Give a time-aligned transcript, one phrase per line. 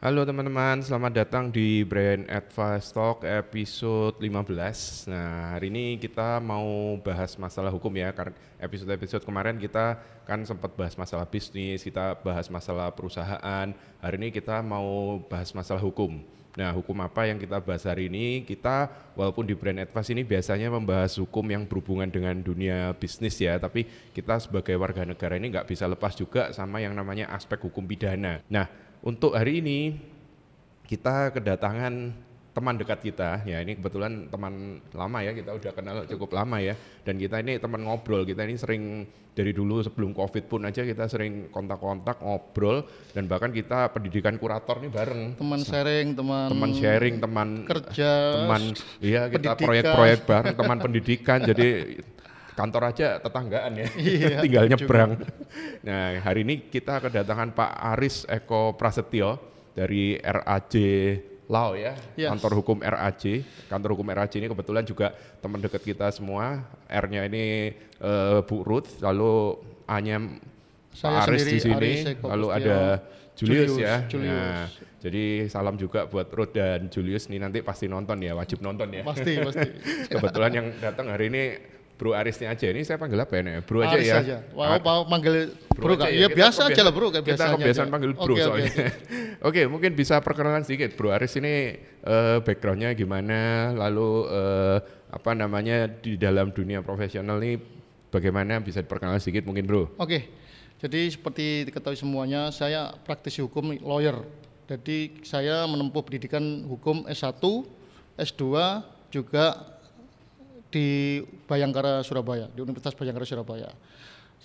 [0.00, 5.12] Halo teman-teman, selamat datang di Brand Advice Talk episode 15.
[5.12, 8.32] Nah, hari ini kita mau bahas masalah hukum ya, karena
[8.64, 13.76] episode-episode kemarin kita kan sempat bahas masalah bisnis, kita bahas masalah perusahaan.
[14.00, 16.24] Hari ini kita mau bahas masalah hukum.
[16.56, 18.40] Nah, hukum apa yang kita bahas hari ini?
[18.48, 23.60] Kita walaupun di Brand Advice ini biasanya membahas hukum yang berhubungan dengan dunia bisnis ya,
[23.60, 23.84] tapi
[24.16, 28.40] kita sebagai warga negara ini nggak bisa lepas juga sama yang namanya aspek hukum pidana.
[28.48, 29.96] Nah, untuk hari ini
[30.84, 32.12] kita kedatangan
[32.50, 33.46] teman dekat kita.
[33.46, 36.74] Ya ini kebetulan teman lama ya kita udah kenal cukup lama ya.
[37.06, 41.06] Dan kita ini teman ngobrol kita ini sering dari dulu sebelum covid pun aja kita
[41.06, 42.82] sering kontak-kontak ngobrol
[43.14, 45.38] dan bahkan kita pendidikan kurator nih bareng.
[45.38, 48.10] Teman sharing teman teman sharing teman kerja
[48.42, 48.62] teman
[48.98, 51.38] iya kita proyek-proyek bareng teman pendidikan.
[51.46, 51.68] Jadi
[52.52, 54.72] kantor aja tetanggaan ya, Iya, tinggal juga.
[54.76, 55.10] nyebrang.
[55.82, 59.38] Nah hari ini kita kedatangan Pak Aris Eko Prasetyo
[59.72, 60.74] dari RAJ
[61.46, 62.30] Lao ya, Yes.
[62.30, 63.42] kantor hukum RAJ.
[63.66, 66.62] Kantor hukum RAJ ini kebetulan juga teman dekat kita semua.
[66.86, 70.22] R-nya ini eh, Bu Ruth, lalu A-nya
[70.94, 73.02] Saya Aris di sini, Aris lalu ada
[73.34, 73.94] Julius, Julius, ya.
[74.06, 74.30] Julius.
[74.30, 74.66] Nah,
[75.00, 79.02] jadi salam juga buat Ruth dan Julius nih nanti pasti nonton ya, wajib nonton ya.
[79.02, 79.66] pasti pasti
[80.14, 81.42] Kebetulan yang datang hari ini
[82.00, 82.64] Bro Arisnya aja.
[82.72, 83.60] Ini saya panggil apa ya?
[83.60, 84.16] Bro aja Aris ya.
[84.24, 84.36] aja.
[84.56, 86.08] Wow, mau manggil bro, aja kak?
[86.08, 86.16] ya.
[86.16, 87.56] Ya Kita biasa aja lah bro kayak Kita biasanya.
[87.60, 87.92] kebiasaan aja.
[87.92, 88.72] panggil bro oke, soalnya.
[88.72, 88.86] oke.
[89.48, 94.76] Oke, mungkin bisa perkenalan sedikit Bro Aris ini eh, backgroundnya gimana, lalu eh,
[95.08, 97.56] apa namanya di dalam dunia profesional ini
[98.12, 99.96] bagaimana bisa diperkenalkan sedikit mungkin Bro?
[99.96, 100.28] Oke,
[100.76, 104.20] jadi seperti diketahui semuanya, saya praktisi hukum lawyer.
[104.68, 107.40] Jadi saya menempuh pendidikan hukum S1,
[108.20, 108.44] S2,
[109.08, 109.56] juga
[110.70, 113.70] di Bayangkara Surabaya, di Universitas Bayangkara Surabaya.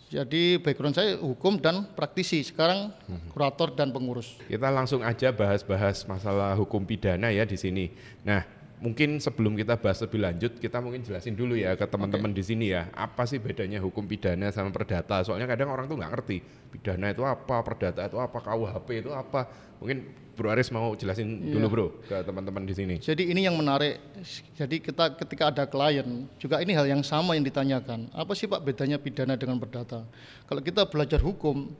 [0.05, 2.93] Jadi background saya hukum dan praktisi, sekarang
[3.33, 4.37] kurator dan pengurus.
[4.45, 7.89] Kita langsung aja bahas-bahas masalah hukum pidana ya di sini.
[8.21, 8.45] Nah,
[8.79, 12.75] mungkin sebelum kita bahas lebih lanjut, kita mungkin jelasin dulu ya ke teman-teman di sini
[12.75, 15.23] ya, apa sih bedanya hukum pidana sama perdata?
[15.23, 16.37] Soalnya kadang orang tuh nggak ngerti
[16.75, 19.47] pidana itu apa, perdata itu apa, KUHP itu apa.
[19.79, 22.95] Mungkin Bro Aris mau jelasin dulu Bro ke teman-teman di sini.
[22.99, 24.03] Jadi ini yang menarik.
[24.59, 28.11] Jadi kita ketika ada klien juga ini hal yang sama yang ditanyakan.
[28.11, 30.03] Apa sih Pak bedanya pidana dengan perdata?
[30.43, 31.71] Kalau kita belajar hukum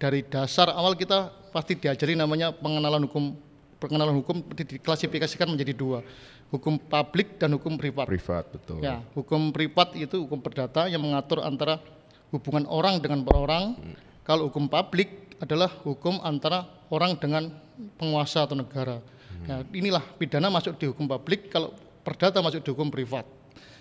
[0.00, 3.36] dari dasar awal kita pasti diajari namanya pengenalan hukum.
[3.80, 6.04] Pengenalan hukum diklasifikasikan menjadi dua,
[6.52, 8.04] hukum publik dan hukum privat.
[8.04, 8.84] Privat betul.
[8.84, 11.80] Ya, hukum privat itu hukum perdata yang mengatur antara
[12.28, 13.80] hubungan orang dengan perorang.
[14.20, 17.48] Kalau hukum publik adalah hukum antara orang dengan
[17.96, 19.00] penguasa atau negara.
[19.48, 21.72] Nah, inilah pidana masuk di hukum publik, kalau
[22.04, 23.24] perdata masuk di hukum privat.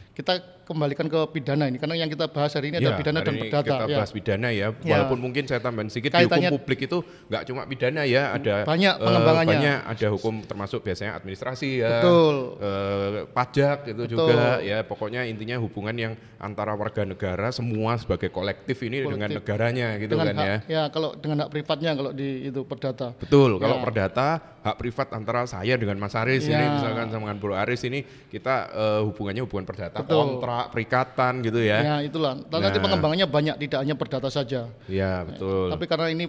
[0.09, 3.25] Kita kembalikan ke pidana ini karena yang kita bahas hari ini adalah Ya, pidana hari
[3.25, 3.66] dan ini perdata.
[3.66, 3.97] Kita ya.
[3.97, 4.70] bahas pidana ya, Ya.
[4.86, 8.94] walaupun mungkin saya tambahin sedikit di hukum publik itu nggak cuma pidana ya, ada Banyak
[8.94, 9.50] eh, pengembangannya.
[9.56, 12.36] banyak ada hukum termasuk biasanya administrasi ya, Betul.
[12.62, 14.14] eh, pajak itu Betul.
[14.14, 19.40] juga ya, pokoknya intinya hubungan yang antara warga negara semua sebagai kolektif ini dengan Kolektif.
[19.41, 20.53] negaranya gitu dengan kan ya.
[20.56, 23.18] hak, ya kalau dengan hak privatnya kalau di itu perdata.
[23.18, 23.81] Betul, kalau Ya.
[23.81, 24.28] perdata
[24.59, 26.76] hak privat antara saya dengan Mas Aris ini Ya.
[26.76, 30.18] misalkan sama dengan Bro Aris ini kita eh, hubungannya hubungan perdata, Betul.
[30.18, 31.78] kontrak, perikatan gitu ya.
[31.80, 32.34] Ya, itulah.
[32.42, 32.86] Dan nanti Nah.
[32.90, 34.66] pengembangannya banyak tidak hanya perdata saja.
[34.90, 35.70] Iya, betul.
[35.70, 36.25] Tapi karena ini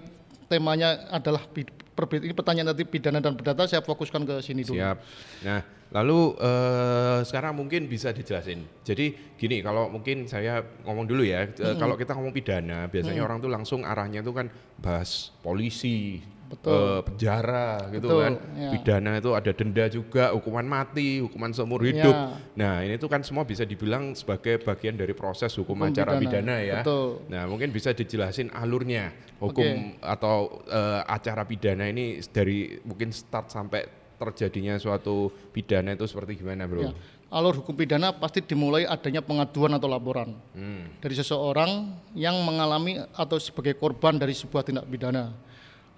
[0.47, 4.77] temanya adalah pi- perbe- ini pertanyaan tadi pidana dan perdata saya fokuskan ke sini dulu.
[4.77, 4.97] Siap.
[5.43, 5.61] Nah,
[5.91, 8.63] lalu eh, sekarang mungkin bisa dijelasin.
[8.83, 13.39] Jadi gini, kalau mungkin saya ngomong dulu ya, eh, kalau kita ngomong pidana, biasanya orang
[13.39, 16.75] tuh langsung arahnya tuh kan bahas polisi, Betul.
[16.75, 18.35] eh, penjara gitu Betul, kan.
[18.53, 18.71] ya.
[18.75, 21.89] Pidana itu ada denda juga, hukuman mati, hukuman seumur Ya.
[21.95, 22.17] hidup.
[22.53, 26.21] Nah, ini tuh kan semua bisa dibilang sebagai bagian dari proses hukum, Hukum acara pidana.
[26.21, 26.81] pidana, ya.
[26.83, 27.23] Betul.
[27.29, 33.87] Nah, mungkin bisa dijelasin alurnya hukum atau eh, acara pidana ini dari mungkin start sampai
[34.19, 36.83] terjadinya suatu pidana itu seperti gimana, Bro?
[36.83, 36.93] Ya.
[37.31, 40.91] Alur hukum pidana pasti dimulai adanya pengaduan atau laporan Hmm.
[40.99, 41.71] dari seseorang
[42.13, 45.31] yang mengalami atau sebagai korban dari sebuah tindak pidana.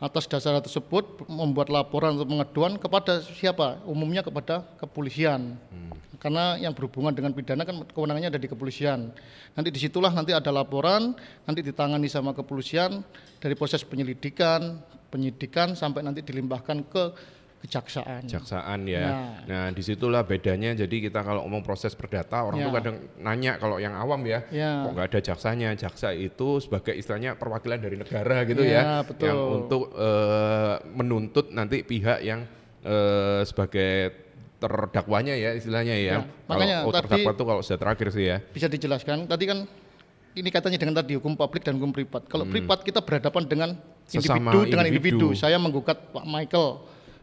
[0.02, 3.78] Atas dasar tersebut membuat laporan atau pengaduan kepada siapa?
[3.86, 5.54] Umumnya kepada kepolisian.
[6.18, 9.14] Karena yang berhubungan dengan pidana kan kewenangannya ada di kepolisian.
[9.54, 11.14] Nanti di situlah nanti ada laporan,
[11.46, 13.06] nanti ditangani sama kepolisian
[13.38, 17.02] dari proses penyelidikan, penyidikan sampai nanti dilimpahkan ke
[17.62, 18.26] kejaksaan.
[18.26, 19.02] Jaksaan ya.
[19.02, 19.30] Nah.
[19.46, 20.74] Nah, di situlah bedanya.
[20.74, 22.66] Jadi kita kalau ngomong proses perdata, orang Ya.
[22.66, 24.82] tuh kadang nanya kalau yang awam ya, Ya.
[24.82, 25.68] kok nggak ada jaksanya?
[25.72, 29.26] Jaksa itu sebagai istilahnya perwakilan dari negara gitu ya, Ya, betul.
[29.26, 32.42] yang untuk eh, menuntut nanti pihak yang
[32.82, 34.10] eh, sebagai
[34.58, 36.14] terdakwanya ya istilahnya ya.
[36.16, 38.38] Ya, makanya kalau oh, tadi- terdakwa tuh kalau sudah terakhir sih ya.
[38.44, 39.58] bisa dijelaskan tadi kan
[40.32, 42.24] ini katanya dengan tadi hukum publik dan hukum privat.
[42.24, 44.18] Kalau privat kita berhadapan dengan Hmm.
[44.18, 45.26] Sesama individu dengan individu.
[45.30, 45.38] individu.
[45.38, 46.68] Saya menggugat Pak Michael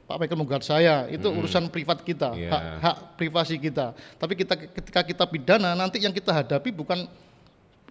[0.09, 2.49] Pak Michael menggugat saya, itu urusan privat kita, Iya.
[2.49, 3.93] hak, hak privasi kita.
[4.17, 7.05] Tapi kita ketika kita pidana nanti yang kita hadapi bukan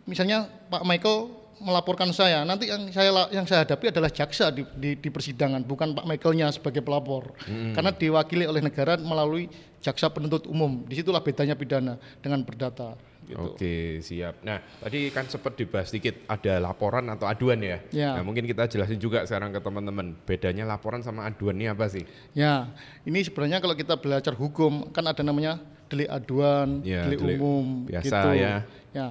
[0.03, 4.94] misalnya Pak Michael melaporkan saya, nanti yang saya yang saya hadapi adalah jaksa di, di,
[4.99, 10.87] di persidangan, bukan Pak Michaelnya sebagai pelapor, karena diwakili oleh negara melalui jaksa penuntut umum.
[10.87, 12.99] Di situlah bedanya pidana dengan perdata.
[13.28, 13.37] Gitu.
[13.37, 14.40] Oke, siap.
[14.40, 17.76] Nah, tadi kan sempat dibahas sedikit ada laporan atau aduan ya.
[17.93, 18.16] Ya.
[18.16, 20.16] Nah, mungkin kita jelasin juga sekarang ke teman-teman.
[20.25, 22.08] Bedanya laporan sama aduan ini apa sih?
[22.32, 22.72] Ya,
[23.04, 25.61] ini sebenarnya kalau kita belajar hukum kan ada namanya
[25.93, 28.28] delik aduan, Ya, delik, delik umum, biasa gitu.
[28.40, 28.54] ya.
[28.96, 29.06] Ya,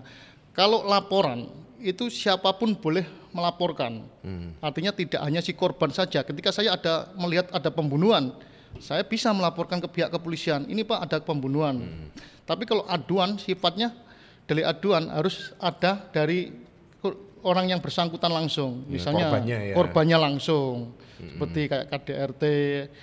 [0.58, 4.02] kalau laporan itu siapa pun boleh melaporkan.
[4.26, 4.58] Hmm.
[4.60, 6.26] Artinya tidak hanya si korban saja.
[6.26, 8.34] Ketika saya ada melihat ada pembunuhan,
[8.82, 10.66] saya bisa melaporkan ke pihak kepolisian.
[10.66, 11.82] Ini pak ada pembunuhan.
[11.82, 12.08] Hmm.
[12.48, 13.94] Tapi kalau aduan sifatnya
[14.48, 16.50] delik aduan harus ada dari
[17.46, 18.84] orang yang bersangkutan langsung.
[18.88, 19.74] Ya, Misalnya korbannya ya.
[19.76, 20.76] korbannya langsung.
[21.18, 22.44] Seperti kayak KDRT,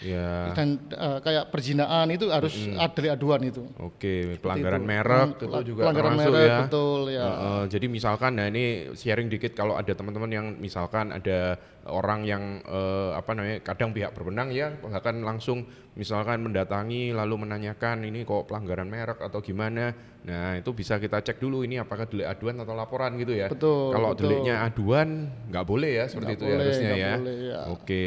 [0.03, 0.55] Ya.
[0.55, 3.63] dan eh, kayak perzinaan itu harus ada delik aduan itu.
[3.77, 4.89] Oke, pelanggaran itu.
[4.89, 6.59] merek Pel- itu juga pelanggaran termasuk merek, ya.
[6.63, 7.25] betul, ya.
[7.25, 12.43] Heeh, jadi misalkan, nah ini sharing dikit kalau ada teman-teman yang misalkan ada orang yang
[12.61, 18.51] eh, apa namanya, kadang pihak berwenang ya, bahkan langsung misalkan mendatangi lalu menanyakan ini kok
[18.51, 19.95] pelanggaran merek atau gimana.
[20.25, 23.47] Nah itu bisa kita cek dulu ini apakah delik aduan atau laporan gitu ya.
[23.47, 24.31] Betul, Kalau betul.
[24.31, 27.15] deliknya aduan nggak boleh ya seperti Nggak itu ya boleh, harusnya nggak ya.
[27.19, 27.59] boleh, ya.
[27.71, 28.07] Oke.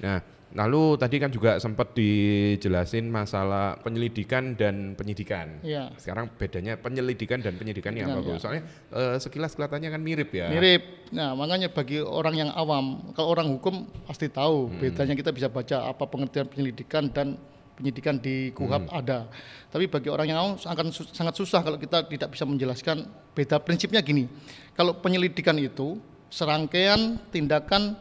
[0.00, 0.18] Nah,
[0.54, 5.58] lalu tadi kan juga sempat dijelasin masalah penyelidikan dan penyidikan.
[5.60, 5.90] Iya.
[5.98, 8.36] Sekarang bedanya penyelidikan dan penyidikan ini apa, Bu?
[8.36, 8.62] Penyidikan, Soalnya
[8.94, 10.46] eh, sekilas kelihatannya kan mirip ya.
[10.48, 11.10] Mirip.
[11.10, 14.78] Nah, makanya bagi orang yang awam, kalau orang hukum pasti tahu Hmm.
[14.78, 17.34] bedanya kita bisa baca apa pengertian penyelidikan dan
[17.76, 18.96] penyidikan di KUHAP Hmm.
[18.96, 19.18] ada.
[19.68, 23.04] Tapi bagi orang yang awam akan su- sangat susah kalau kita tidak bisa menjelaskan
[23.34, 24.24] beda prinsipnya gini.
[24.72, 26.00] Kalau penyelidikan itu
[26.32, 27.98] serangkaian tindakan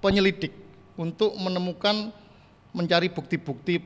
[0.00, 0.61] penyelidik
[1.02, 2.14] untuk menemukan
[2.70, 3.82] mencari bukti-bukti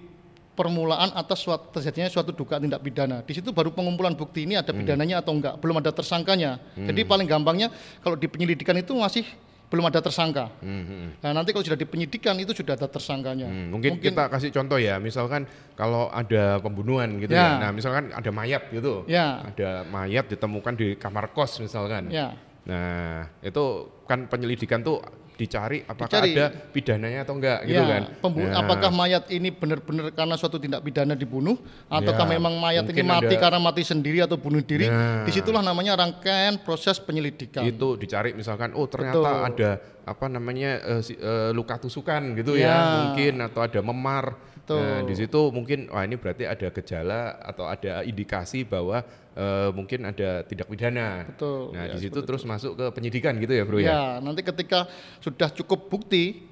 [0.56, 3.20] permulaan atas suatu, terjadinya suatu dugaan tindak pidana.
[3.24, 6.60] Di situ baru pengumpulan bukti ini ada pidananya atau enggak, belum ada tersangkanya.
[6.76, 7.68] Jadi paling gampangnya
[8.00, 9.24] kalau di penyelidikan itu masih
[9.66, 10.46] belum ada tersangka.
[10.62, 13.50] Hmm, hmm, Nah, nanti kalau sudah di penyidikan itu sudah ada tersangkanya.
[13.50, 13.66] hmm.
[13.74, 15.42] Mungkin, kita kasih contoh ya, misalkan
[15.74, 17.58] kalau ada pembunuhan gitu ya.
[17.58, 17.66] Ya.
[17.66, 19.02] Nah, misalkan ada mayat gitu.
[19.10, 19.42] Ya.
[19.42, 22.14] Ada mayat ditemukan di kamar kos misalkan.
[22.14, 22.38] Ya.
[22.66, 25.02] Nah, itu kan penyelidikan tuh
[25.36, 26.32] dicari apakah Dicari.
[26.32, 28.02] ada pidananya atau enggak gitu Ya, kan.
[28.18, 32.84] pembu- Nah, apakah mayat ini benar-benar karena suatu tindak pidana dibunuh ataukah Ya, memang mayat
[32.86, 34.88] ini mati ada- karena mati sendiri atau bunuh diri?
[34.88, 35.22] Nah.
[35.22, 37.62] Di situlah namanya rangkaian proses penyelidikan.
[37.62, 39.46] itu dicari misalkan oh ternyata Betul.
[39.46, 39.70] ada
[40.02, 42.66] apa namanya si- eh, luka tusukan gitu Ya.
[42.66, 44.24] ya mungkin atau ada memar
[44.66, 44.82] Betul.
[44.82, 49.06] nah di situ mungkin wah ini berarti ada gejala atau ada indikasi bahwa
[49.38, 53.54] eh, mungkin ada tindak pidana Betul, nah ya, di situ terus masuk ke penyidikan gitu
[53.54, 54.90] ya bro ya Ya, nanti ketika
[55.22, 56.42] sudah cukup bukti,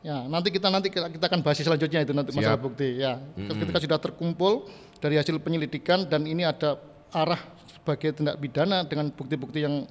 [0.00, 2.64] ya nanti kita nanti kita kita akan bahas selanjutnya itu nanti masalah Siap.
[2.64, 2.88] bukti.
[3.04, 4.64] Ya, ketika sudah terkumpul
[5.04, 6.80] dari hasil penyelidikan dan ini ada
[7.12, 9.84] arah sebagai tindak pidana dengan bukti-bukti yang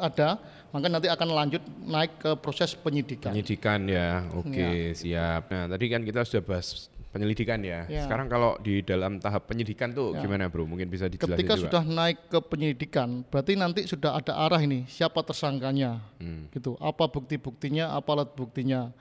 [0.00, 3.32] ada, maka nanti akan lanjut naik ke proses penyidikan.
[3.32, 7.88] penyidikan ya oke siap nah tadi kan kita sudah bahas penyelidikan ya.
[7.88, 8.04] Ya.
[8.04, 11.82] sekarang kalau di dalam tahap penyidikan tuh gimana bro mungkin bisa dijelasin Ketika juga sudah
[11.88, 16.04] naik ke penyidikan, berarti nanti sudah ada arah ini, siapa tersangkanya,
[16.52, 16.76] gitu.
[16.78, 18.92] Apa bukti-buktinya, apa alat buktinya,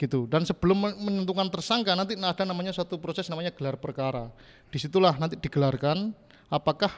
[0.00, 0.24] gitu.
[0.24, 4.32] Dan sebelum men- menentukan tersangka, nanti ada namanya satu proses namanya gelar perkara.
[4.72, 6.16] Di situlah nanti digelarkan,
[6.48, 6.90] apakah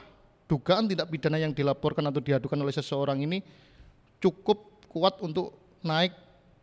[0.47, 3.43] dugaan tidak pidana yang dilaporkan atau diadukan oleh seseorang ini
[4.17, 6.13] cukup kuat untuk naik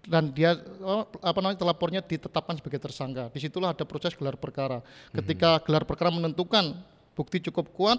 [0.04, 0.52] dan dia
[0.84, 3.32] oh, apa namanya telapornya ditetapkan sebagai tersangka.
[3.32, 4.84] Di situlah ada proses gelar perkara.
[5.10, 6.76] Ketika gelar perkara menentukan
[7.16, 7.98] bukti cukup kuat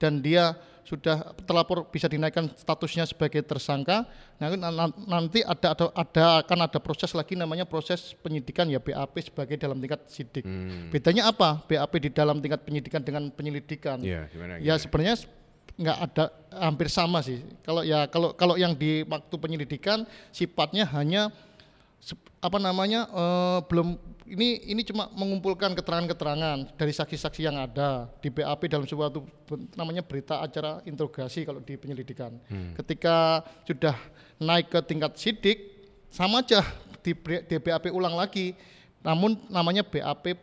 [0.00, 4.02] dan dia sudah terlapor bisa dinaikkan statusnya sebagai tersangka,
[4.40, 9.14] nah, nan- nanti ada, ada ada akan ada proses lagi namanya proses penyidikan ya BAP
[9.22, 10.42] sebagai dalam tingkat sidik.
[10.90, 11.62] Bedanya apa?
[11.70, 14.02] BAP di dalam tingkat penyidikan dengan penyelidikan?
[14.02, 14.82] Iya, gimana, Ya gimana?
[14.82, 15.14] sebenarnya
[15.76, 16.24] nggak ada
[16.62, 17.40] hampir sama sih.
[17.64, 21.32] Kalau ya kalau kalau yang di waktu penyelidikan sifatnya hanya
[22.42, 23.94] apa namanya eh, belum
[24.32, 29.22] ini ini cuma mengumpulkan keterangan-keterangan dari saksi-saksi yang ada di BAP dalam suatu
[29.76, 32.34] namanya berita acara interogasi kalau di penyelidikan.
[32.78, 33.94] Ketika sudah
[34.40, 35.58] naik ke tingkat sidik
[36.08, 36.64] sama aja
[37.04, 37.12] di,
[37.46, 38.54] di BAP ulang lagi.
[39.02, 40.38] Namun namanya BAP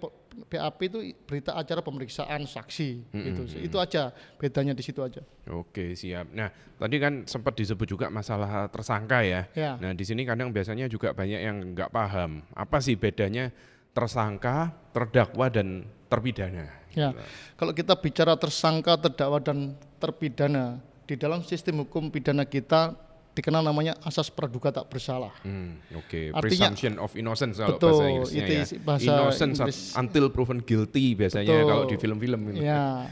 [0.47, 3.41] BAP itu berita acara pemeriksaan saksi gitu.
[3.59, 5.19] Itu aja bedanya di situ aja.
[5.51, 6.31] Oke siap.
[6.31, 9.49] Nah tadi kan sempat disebut juga masalah tersangka ya.
[9.57, 9.75] Ya.
[9.81, 13.51] Nah di sini kadang biasanya juga banyak yang nggak paham apa sih bedanya
[13.91, 16.65] tersangka, terdakwa dan terpidana.
[16.97, 17.13] Ya,
[17.53, 22.97] kalau kita bicara tersangka, terdakwa dan terpidana di dalam sistem hukum pidana kita
[23.29, 25.31] dikenal namanya asas praduga tak bersalah.
[25.41, 28.63] Hmm, Oke, Artinya- presumption of innocence kalau Betul, bahasa Inggrisnya itu ya.
[28.81, 29.79] bahasa innocence Inggris.
[29.95, 31.67] until proven guilty biasanya Betul.
[31.67, 32.61] kalau di film-film gitu.
[32.61, 33.07] Ya.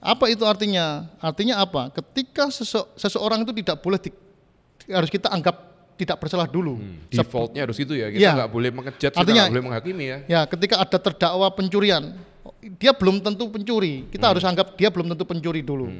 [0.00, 1.12] Apa itu artinya?
[1.18, 1.92] Artinya apa?
[1.92, 4.16] Ketika sese- seseorang itu tidak boleh di-
[4.88, 5.54] harus kita anggap
[5.94, 6.80] tidak bersalah dulu.
[7.12, 8.08] Sep- Defaultnya harus gitu ya.
[8.08, 8.32] Kita Iya.
[8.32, 10.18] nggak boleh mengejat, kita nggak boleh menghakimi ya.
[10.26, 12.16] Ya, ketika ada terdakwa pencurian,
[12.80, 14.08] dia belum tentu pencuri.
[14.08, 15.92] Kita harus anggap dia belum tentu pencuri dulu.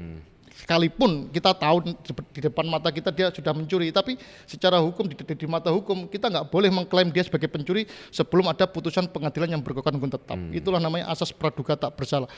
[0.60, 1.96] Sekalipun kita tahu
[2.30, 6.04] di depan mata kita dia sudah mencuri, tapi secara hukum di, di- di mata hukum
[6.04, 10.36] kita nggak boleh mengklaim dia sebagai pencuri sebelum ada putusan pengadilan yang berkekuatan hukum tetap.
[10.52, 12.28] Itulah namanya asas praduga tak bersalah.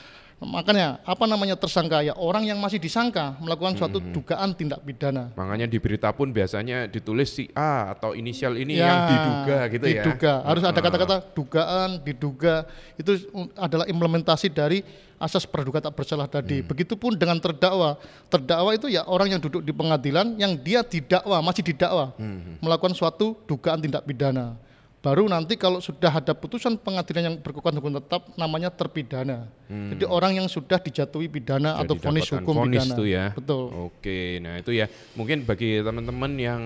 [0.41, 5.31] Makanya apa namanya tersangka ya orang yang masih disangka melakukan suatu dugaan tindak pidana.
[5.33, 9.85] Makanya di berita pun biasanya ditulis si A atau inisial ini Ya, yang diduga gitu
[9.87, 10.03] ya.
[10.03, 10.33] diduga.
[10.43, 12.67] Harus ada kata-kata dugaan, diduga.
[12.99, 13.15] Itu
[13.55, 14.83] adalah implementasi dari
[15.15, 16.59] asas praduga tak bersalah tadi.
[16.59, 16.67] Hmm.
[16.67, 17.95] Begitupun dengan terdakwa.
[18.27, 22.59] Terdakwa itu ya orang yang duduk di pengadilan yang dia didakwa, masih didakwa Hmm.
[22.59, 24.59] melakukan suatu dugaan tindak pidana.
[25.03, 29.51] Baru nanti kalau sudah ada putusan pengadilan yang berkekuatan hukum tetap namanya terpidana.
[29.67, 33.03] Jadi orang yang sudah dijatuhi pidana Sudah atau vonis hukum vonis pidana.
[33.03, 33.25] ya.
[33.35, 33.91] Betul.
[33.91, 34.87] Oke, nah itu ya
[35.19, 36.61] mungkin bagi teman-teman yang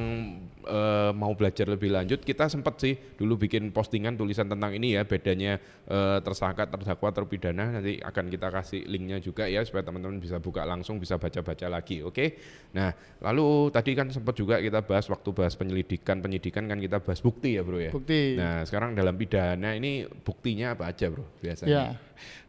[0.67, 5.07] eh, mau belajar lebih lanjut, kita sempat sih dulu bikin postingan tulisan tentang ini ya
[5.07, 5.57] bedanya
[5.87, 7.79] eh, tersangka, terdakwa, terpidana.
[7.79, 12.03] Nanti akan kita kasih linknya juga ya supaya teman-teman bisa buka langsung, bisa baca-baca lagi.
[12.03, 12.37] Oke,
[12.75, 12.91] nah
[13.23, 17.55] lalu tadi kan sempat juga kita bahas waktu bahas penyelidikan, penyidikan kan kita bahas bukti
[17.55, 17.91] ya bro ya.
[17.95, 18.35] Bukti.
[18.35, 21.71] Nah sekarang dalam pidana ini buktinya apa aja bro biasanya?
[21.71, 21.85] Ya.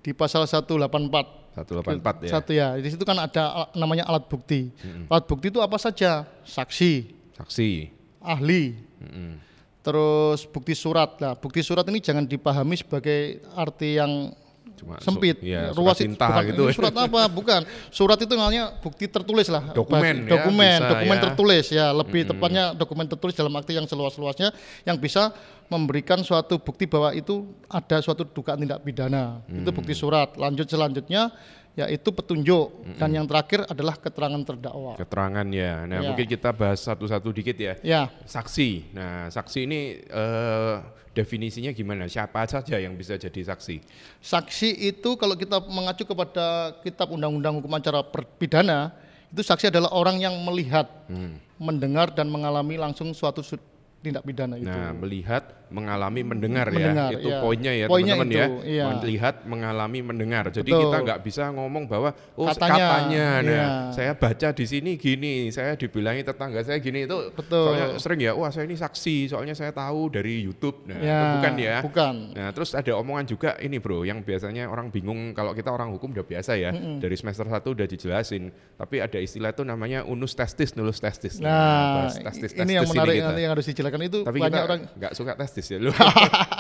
[0.03, 2.31] Di pasal 184 184 ya.
[2.31, 4.71] Satu ya, di situ kan ada namanya alat bukti.
[5.11, 6.23] Alat bukti itu apa saja?
[6.47, 7.98] Saksi, Saksi.
[8.29, 9.41] Ahli, Mm-mm.
[9.81, 11.17] terus bukti surat.
[11.17, 14.37] Nah, bukti surat ini jangan dipahami sebagai arti yang
[14.79, 16.63] Cuma su- sempit, ya, ruas surat itu bukan, gitu.
[16.71, 17.21] surat apa?
[17.27, 17.61] Bukan.
[17.91, 19.75] Surat itu namanya bukti tertulis lah.
[19.75, 21.23] Dokumen Bahasa- ya, dokumen, bisa dokumen ya.
[21.27, 21.87] tertulis ya.
[21.91, 24.55] Lebih tepatnya dokumen tertulis dalam arti yang seluas-luasnya
[24.87, 25.35] yang bisa
[25.67, 29.43] memberikan suatu bukti bahwa itu ada suatu dugaan tindak pidana.
[29.51, 30.01] Itu bukti Mm.
[30.01, 30.29] surat.
[30.39, 31.35] Lanjut selanjutnya
[31.79, 32.67] yaitu petunjuk
[32.99, 34.99] dan yang terakhir adalah keterangan terdakwa.
[34.99, 35.87] Keterangan ya.
[35.87, 36.09] Nah, Ya.
[36.11, 37.75] mungkin kita bahas satu-satu dikit ya.
[37.81, 38.91] Ya, Saksi.
[38.91, 40.75] Nah, saksi ini eh,
[41.13, 42.07] definisinya gimana?
[42.07, 43.79] Siapa saja yang bisa jadi saksi?
[44.19, 48.03] saksi itu kalau kita mengacu kepada kitab undang-undang hukum acara
[48.35, 48.91] pidana,
[49.29, 51.39] itu saksi adalah orang yang melihat, Hmm.
[51.59, 53.59] mendengar dan mengalami langsung suatu su-
[53.99, 54.67] tindak pidana itu.
[54.67, 57.19] Nah, melihat, mengalami, mendengar, Mendengar, ya.
[57.21, 57.39] Itu ya.
[57.45, 58.47] poinnya ya, teman-teman ya.
[58.65, 58.85] iya.
[58.97, 60.45] Melihat, mengalami, mendengar.
[60.49, 60.83] Jadi Betul.
[60.89, 63.67] kita nggak bisa ngomong bahwa oh Katanya, katanya, nah, iya.
[63.93, 67.65] saya baca di sini gini, saya dibilangi tetangga saya gini itu Betul.
[67.69, 70.89] soalnya sering ya, wah saya ini saksi, soalnya saya tahu dari YouTube.
[70.89, 71.77] Nah, Ya, itu bukan ya.
[71.85, 72.15] Bukan.
[72.35, 76.11] Nah, terus ada omongan juga ini bro, yang biasanya orang bingung kalau kita orang hukum
[76.17, 80.73] udah biasa ya, dari semester 1 udah dijelasin, tapi ada istilah itu namanya unus testis,
[80.75, 81.39] nulus testis.
[81.39, 83.27] Nah, bahas testis, ini yang testis menarik kita.
[83.29, 85.91] nanti yang harus dijelaskan itu Tapi banyak kita orang nggak suka testis ya lu.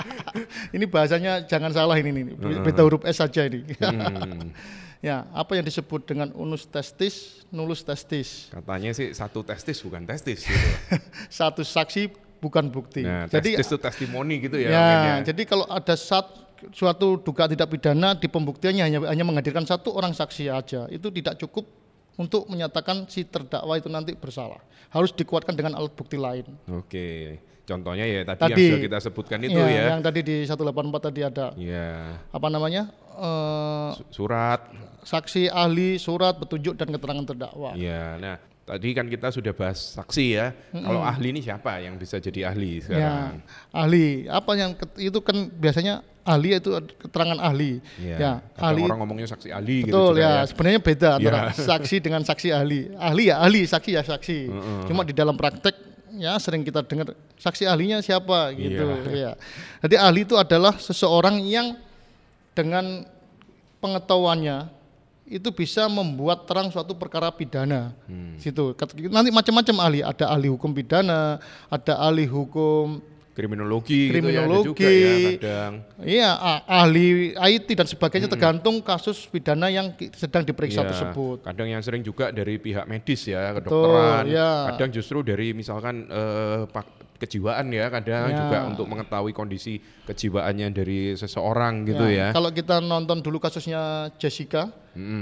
[0.77, 2.25] ini bahasanya jangan salah ini nih.
[2.67, 3.63] Beta huruf S saja ini.
[3.79, 4.51] Hmm,
[5.07, 8.51] ya, apa yang disebut dengan unus testis, nulus testis.
[8.51, 10.69] katanya sih satu testis bukan testis gitu.
[11.39, 12.11] Satu saksi
[12.43, 13.07] bukan bukti.
[13.07, 14.69] Nah, Jadi testis itu testimoni gitu ya.
[14.71, 15.17] Ya, mungkin ya.
[15.31, 16.27] jadi kalau ada sat,
[16.75, 21.39] suatu dugaan tidak pidana di pembuktiannya hanya hanya menghadirkan satu orang saksi aja, itu tidak
[21.39, 21.67] cukup
[22.19, 24.59] untuk menyatakan si terdakwa itu nanti bersalah.
[24.91, 26.51] Harus dikuatkan dengan alat bukti lain.
[26.75, 27.39] Oke,
[27.69, 29.85] contohnya ya tadi, Tadi, yang sudah kita sebutkan itu Ya, ya.
[29.93, 30.65] Yang tadi di 184
[31.05, 32.89] tadi ada Ya, apa namanya?
[33.15, 34.65] eh, su- surat.
[35.01, 37.73] saksi, ahli, surat, petunjuk dan keterangan terdakwa.
[37.75, 40.53] Ya, nah tadi kan kita sudah bahas saksi ya.
[40.71, 43.41] Kalau ahli ini siapa yang bisa jadi ahli Ya, sekarang?
[43.71, 44.07] ahli.
[44.27, 47.81] Apa yang itu kan biasanya ahli itu keterangan ahli.
[47.97, 51.39] Ya, Ya, kadang ahli orang ngomongnya saksi ahli gitu Betul juga ya, sebenarnya beda antara
[51.41, 51.57] Ya.
[51.57, 52.81] saksi dengan saksi ahli.
[52.95, 54.39] Ahli ya ahli, saksi ya saksi.
[54.85, 55.88] Cuma di dalam praktek
[56.19, 58.83] ya sering kita dengar saksi ahlinya siapa gitu
[59.15, 59.33] ya.
[59.81, 61.79] Jadi ahli itu adalah seseorang yang
[62.53, 63.07] dengan
[63.79, 64.69] pengetahuannya
[65.29, 67.93] itu bisa membuat terang suatu perkara pidana.
[68.41, 68.73] Situ.
[68.75, 71.37] Kat- Nanti macam-macam ahli, ada ahli hukum pidana,
[71.69, 72.99] ada ahli hukum
[73.39, 74.67] Kriminologi, gitu ya, ada Kriminologi.
[74.67, 75.73] juga ya kadang.
[76.03, 76.31] Iya,
[76.67, 81.47] ahli IT dan sebagainya tergantung kasus pidana yang sedang diperiksa Ya, tersebut.
[81.47, 84.27] Kadang yang sering juga dari pihak medis ya, kedokteran.
[84.27, 84.75] ya.
[84.75, 88.39] Kadang justru dari misalkan eh, pak- kejiwaan ya kadang Ya.
[88.39, 92.31] juga untuk mengetahui kondisi kejiwaannya dari seseorang gitu ya.
[92.31, 94.71] Kalau kita nonton dulu kasusnya Jessica,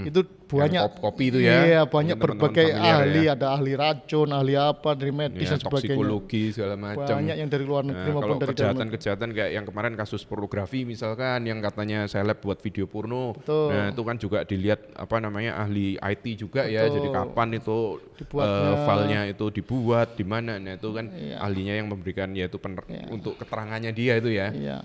[0.06, 1.52] itu banyak kop- kopi itu ya.
[1.60, 3.32] Iya, banyak Mungkin teman-teman berbagai familiar ahli, ya.
[3.34, 5.92] ada ahli racun, ahli apa dari medis Ya, dan sebagainya.
[5.92, 7.14] toksikologi segala macam.
[7.14, 11.44] Banyak yang dari luar negeri Nah, maupun dari kejahatan-kejahatan kayak yang kemarin kasus pornografi misalkan
[11.44, 13.34] yang katanya seleb buat video porno.
[13.34, 13.68] Betul.
[13.68, 16.86] Nah, itu kan juga dilihat apa namanya ahli IT juga ya.
[16.86, 17.16] Jadi Betul.
[17.26, 17.78] kapan itu
[18.16, 18.70] Dibuatnya.
[18.70, 20.56] eh, filenya itu dibuat di mana.
[20.56, 21.36] Nah, itu kan Iya.
[21.38, 24.50] ahlinya yang memberikan yaitu pener- untuk keterangannya dia itu ya.
[24.50, 24.78] Iya.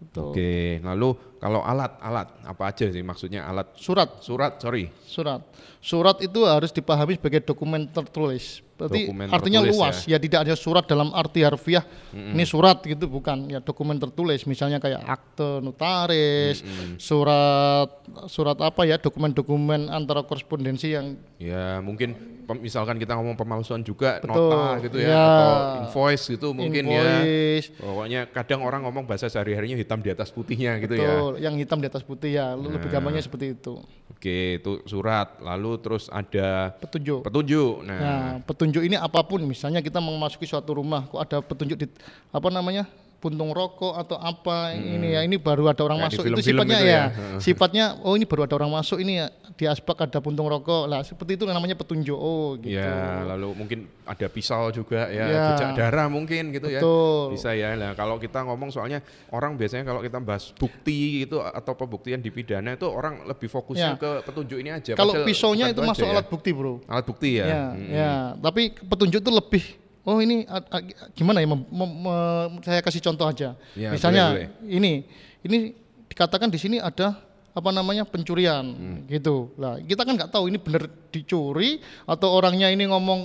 [0.00, 0.32] Betul.
[0.32, 4.88] Oke, lalu kalau alat-alat apa aja sih maksudnya alat Surat, surat, sorry.
[5.04, 5.44] surat.
[5.84, 8.64] Surat itu harus dipahami sebagai dokumen tertulis.
[8.80, 10.08] Berarti Dokumen artinya luas.
[10.08, 10.16] Ya.
[10.16, 11.84] tidak hanya surat dalam arti harfiah.
[12.10, 13.44] Ini surat gitu bukan.
[13.46, 14.48] Ya dokumen tertulis.
[14.48, 16.64] Misalnya kayak akte notaris,
[16.96, 17.88] surat
[18.26, 22.16] surat apa ya dokumen-dokumen antara korespondensi yang Ya mungkin
[22.58, 24.28] misalkan kita ngomong pemalsuan juga Betul.
[24.28, 25.22] nota gitu ya, Ya.
[25.22, 27.00] atau invoice gitu mungkin ya.
[27.00, 27.68] invoice.
[27.74, 31.08] Pokoknya kadang orang ngomong bahasa sehari-harinya hitam di atas putihnya gitu ya.
[31.10, 32.52] Betul, yang hitam di atas putih ya.
[32.52, 33.80] Lebih gampangnya seperti itu.
[34.10, 35.40] Oke, itu surat.
[35.40, 37.24] Lalu terus ada Petunjuk.
[37.24, 37.74] petunjuk.
[37.82, 41.86] Nah, Nah, petunjuk ini apa pun, misalnya kita memasuki suatu rumah, kok ada petunjuk di
[42.30, 42.86] apa namanya
[43.20, 46.08] puntung rokok atau apa ini ya ini baru ada orang Hmm.
[46.08, 47.04] Di masuk itu film-film sifatnya itu ya, ya.
[47.36, 51.04] sifatnya oh ini baru ada orang masuk ini ya di asbak ada puntung rokok lah
[51.04, 55.44] seperti itu namanya petunjuk oh gitu ya lalu mungkin ada pisau juga ya, Ya.
[55.52, 56.80] jejak darah mungkin gitu ya.
[56.82, 57.36] Betul.
[57.36, 57.78] Bisa ya.
[57.78, 58.98] Nah, kalau kita ngomong soalnya
[59.30, 63.94] orang biasanya kalau kita bahas bukti itu atau pembuktian di pidana itu orang lebih fokusnya
[63.94, 64.00] Ya.
[64.00, 64.92] ke petunjuk ini aja.
[64.96, 66.10] kalau pisaunya itu masuk ya.
[66.10, 67.46] alat bukti bro alat bukti ya.
[67.46, 67.90] ya Mm-mm.
[67.92, 69.64] ya tapi petunjuk itu lebih
[70.02, 70.46] oh ini
[71.12, 71.48] gimana ya?
[71.48, 73.54] Mem- mem- mem- saya kasih contoh aja.
[73.72, 74.92] Ya, misalnya boleh, ini
[75.42, 75.56] ini
[76.08, 77.16] dikatakan di sini ada
[77.50, 78.98] apa namanya pencurian Hmm.
[79.10, 79.50] gitu.
[79.58, 83.20] Lah kita kan nggak tahu ini benar dicuri atau orangnya ini ngomong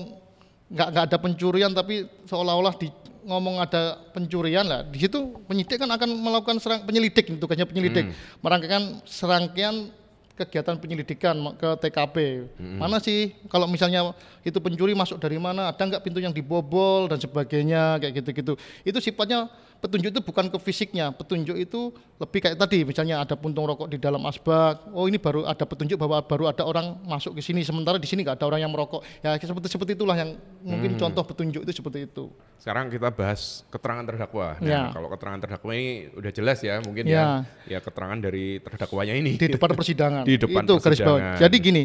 [0.65, 2.89] nggak nggak ada pencurian tapi seolah-olah di
[3.25, 4.65] ngomong ada pencurian.
[4.65, 8.09] Lah di situ penyidik kan akan melakukan serang penyelidik itu tugasnya penyelidik.
[8.41, 9.89] Merangkaikan serangkaian
[10.35, 14.11] kegiatan penyelidikan ke TKP mana sih kalau misalnya
[14.43, 18.53] itu pencuri masuk dari mana ada nggak pintu yang dibobol dan sebagainya kayak gitu-gitu.
[18.85, 19.49] Itu sifatnya
[19.85, 24.01] petunjuk itu bukan ke fisiknya petunjuk itu lebih kayak tadi misalnya ada puntung rokok di
[24.01, 28.01] dalam asbak oh ini baru ada petunjuk bahwa baru ada orang masuk ke sini sementara
[28.01, 30.33] di sini nggak ada orang yang merokok ya seperti seperti itulah yang
[30.65, 34.57] mungkin contoh petunjuk itu seperti itu Sekarang kita bahas keterangan terdakwa.
[34.57, 34.81] Nah, Ya.
[34.89, 37.45] kalau keterangan terdakwa ini udah jelas ya, mungkin Ya.
[37.69, 39.37] ya, ya keterangan dari terdakwanya ini.
[39.37, 40.23] di depan persidangan.
[40.29, 41.19] Di depan itu garis bawah.
[41.21, 41.37] persidangan.
[41.45, 41.83] Jadi gini,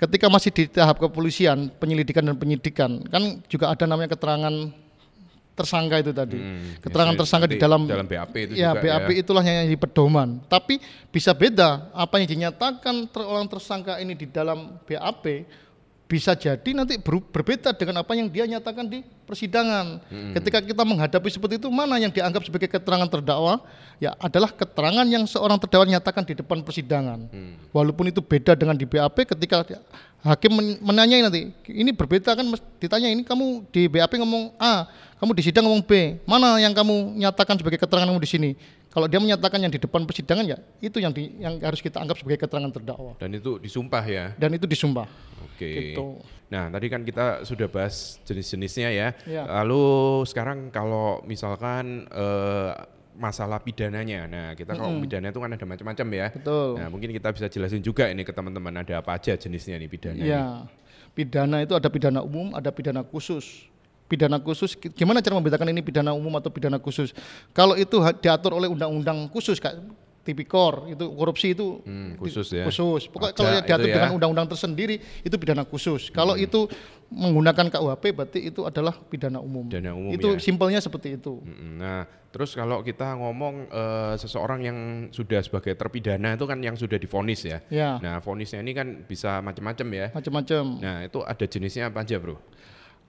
[0.00, 4.54] ketika masih di tahap kepolisian, penyelidikan dan penyidikan, kan juga ada namanya keterangan
[5.54, 6.38] tersangka itu tadi.
[6.38, 9.20] Hmm, keterangan biasanya tersangka di dalam dalam BAP itu ya, juga BAP ya.
[9.22, 10.28] itulah yang di pedoman.
[10.50, 10.82] Tapi
[11.14, 15.24] bisa beda apa yang dinyatakan ter- orang tersangka ini di dalam BAP
[16.04, 20.04] bisa jadi nanti ber- berbeda dengan apa yang dia nyatakan di persidangan.
[20.04, 20.32] Hmm.
[20.36, 23.64] Ketika kita menghadapi seperti itu, mana yang dianggap sebagai keterangan terdakwa?
[24.02, 27.30] Ya adalah keterangan yang seorang terdakwa nyatakan di depan persidangan.
[27.32, 27.56] Hmm.
[27.72, 29.64] Walaupun itu beda dengan di BAP, ketika
[30.24, 32.46] hakim men- menanyai nanti, ini berbeda kan?
[32.80, 34.88] Ditanya ini kamu di BAP ngomong A,
[35.20, 36.16] kamu di sidang ngomong B.
[36.24, 38.50] Mana yang kamu nyatakan sebagai keterangan kamu di sini?
[38.94, 42.14] Kalau dia menyatakan yang di depan persidangan ya itu yang di, yang harus kita anggap
[42.14, 44.30] sebagai keterangan terdakwa Dan itu disumpah ya.
[44.38, 45.10] dan itu disumpah.
[45.50, 45.90] Oke.
[45.98, 46.22] Gitu.
[46.46, 49.08] Nah, tadi kan kita sudah bahas jenis-jenisnya ya.
[49.26, 49.42] Ya.
[49.50, 52.70] Lalu sekarang kalau misalkan eh,
[53.14, 54.26] masalah pidananya.
[54.26, 56.26] Nah, kita kalau pidana itu kan ada macam-macam ya.
[56.34, 56.68] Betul.
[56.78, 60.18] Nah, mungkin kita bisa jelasin juga ini ke teman-teman ada apa aja jenisnya nih pidana.
[60.18, 60.30] ini.
[60.30, 60.66] Ya,
[61.14, 63.70] pidana itu ada pidana umum, ada pidana khusus.
[64.04, 67.16] Pidana khusus, gimana cara membedakan ini pidana umum atau pidana khusus?
[67.56, 69.80] Kalau itu diatur oleh undang-undang khusus, kayak
[70.24, 72.64] tipikor, itu korupsi itu Hmm, khusus ya.
[72.64, 73.06] Khusus.
[73.06, 73.94] Pokoknya kalau diatur ya.
[73.94, 76.08] dengan undang-undang tersendiri itu pidana khusus.
[76.08, 76.64] Kalau itu
[77.08, 79.68] menggunakan KUHP berarti itu adalah pidana umum.
[79.68, 80.40] Pidana umum itu ya.
[80.40, 81.38] simpelnya seperti itu.
[81.38, 81.78] Mm-mm.
[81.78, 84.78] Nah, terus kalau kita ngomong eh, seseorang yang
[85.12, 87.60] sudah sebagai terpidana itu kan yang sudah difonis ya.
[87.68, 90.06] Ya, Nah, fonisnya ini kan bisa macam-macam ya.
[90.10, 90.62] macam-macam.
[90.80, 92.40] Nah, itu ada jenisnya apa aja, Bro?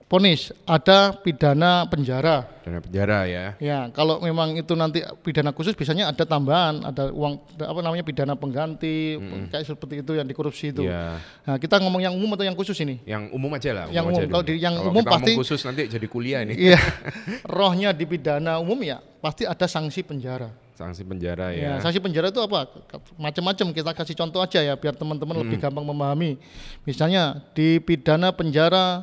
[0.06, 2.46] Ponis ada pidana penjara.
[2.62, 3.58] Dana penjara ya.
[3.58, 8.38] Ya, kalau memang itu nanti pidana khusus biasanya ada tambahan, ada uang apa namanya pidana
[8.38, 9.18] pengganti,
[9.50, 10.86] kayak seperti itu yang dikorupsi itu.
[10.86, 11.18] Iya.
[11.42, 13.02] Nah, kita ngomong yang umum atau yang khusus ini?
[13.02, 13.84] Yang umum aja lah.
[13.90, 14.20] Yang umum.
[14.30, 16.54] Kalau di- yang Kalau umum kita pasti- khusus nanti jadi kuliah ini.
[16.54, 16.78] Iya.
[17.58, 20.54] Rohnya di pidana umum ya pasti ada sanksi penjara.
[20.78, 21.82] Sanksi penjara Ya, ya.
[21.82, 22.70] sanksi penjara itu apa?
[23.18, 23.74] Macam-macam.
[23.74, 26.38] Kita kasih contoh aja ya biar teman-teman lebih gampang memahami.
[26.86, 29.02] Misalnya di pidana penjara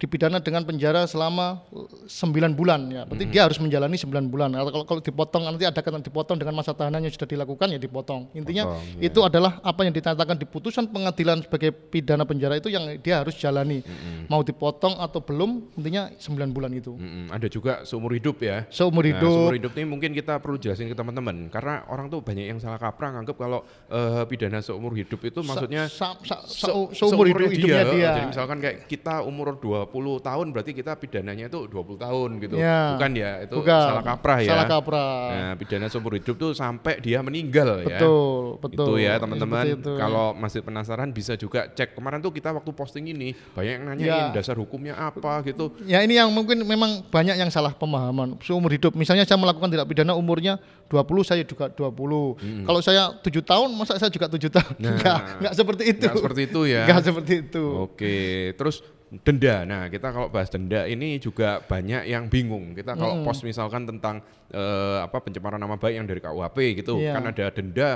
[0.00, 1.60] dipidana dengan penjara selama
[2.08, 3.02] 9 bulan ya.
[3.04, 4.48] Berarti dia harus menjalani 9 bulan.
[4.56, 7.76] Atau kalau kalau dipotong nanti ada kata dipotong dengan masa tahanan yang sudah dilakukan ya
[7.76, 8.32] dipotong.
[8.32, 9.12] Intinya Potong, iya.
[9.12, 13.36] itu adalah apa yang dinyatakan di putusan pengadilan sebagai pidana penjara itu yang dia harus
[13.36, 13.84] jalani.
[14.24, 16.96] Mau dipotong atau belum intinya 9 bulan itu.
[16.96, 18.64] Mm-mm, ada juga seumur hidup ya.
[18.72, 19.28] Seumur Nah, hidup.
[19.36, 22.80] seumur hidup ini mungkin kita perlu jelasin ke teman-teman karena orang tuh banyak yang salah
[22.80, 23.60] kaprah nganggap kalau
[23.92, 28.08] eh, pidana seumur hidup itu maksudnya sa, sa, sa- seumur hidup seumurnya hidupnya dia.
[28.16, 32.54] Jadi misalkan kayak kita umur 20 tahun berarti kita pidananya itu 20 tahun gitu.
[32.56, 32.94] Ya.
[32.94, 33.82] Bukan ya, itu Bukan.
[33.90, 34.50] salah kaprah ya.
[34.54, 35.14] Salah kaprah.
[35.30, 37.98] Nah, pidana seumur hidup tuh sampai dia meninggal ya.
[37.98, 38.86] betul, betul.
[38.86, 39.64] Itu ya teman-teman.
[39.66, 39.92] itu.
[39.98, 44.08] Kalau masih penasaran bisa juga cek kemarin tuh kita waktu posting ini banyak yang nanyain
[44.10, 44.34] Ya.
[44.34, 45.74] dasar hukumnya apa gitu.
[45.86, 48.94] Ya ini yang mungkin memang banyak yang salah pemahaman seumur hidup.
[48.94, 50.58] Misalnya saya melakukan tindak pidana umurnya
[50.90, 52.66] 20, saya juga 20.
[52.66, 54.74] Kalau saya tujuh tahun, masa saya juga tujuh tahun?
[54.82, 54.90] Nah.
[54.98, 56.02] Enggak, enggak seperti itu.
[56.06, 56.82] Nggak seperti itu ya.
[56.84, 57.64] Enggak seperti itu.
[57.86, 58.16] Oke,
[58.58, 58.76] terus
[59.10, 59.66] denda.
[59.66, 62.78] Nah, kita kalau bahas denda ini juga banyak yang bingung.
[62.78, 64.22] Kita kalau post misalkan tentang
[64.54, 67.18] eh, apa pencemaran nama baik yang dari KUHP gitu, Iya.
[67.18, 67.90] kan ada denda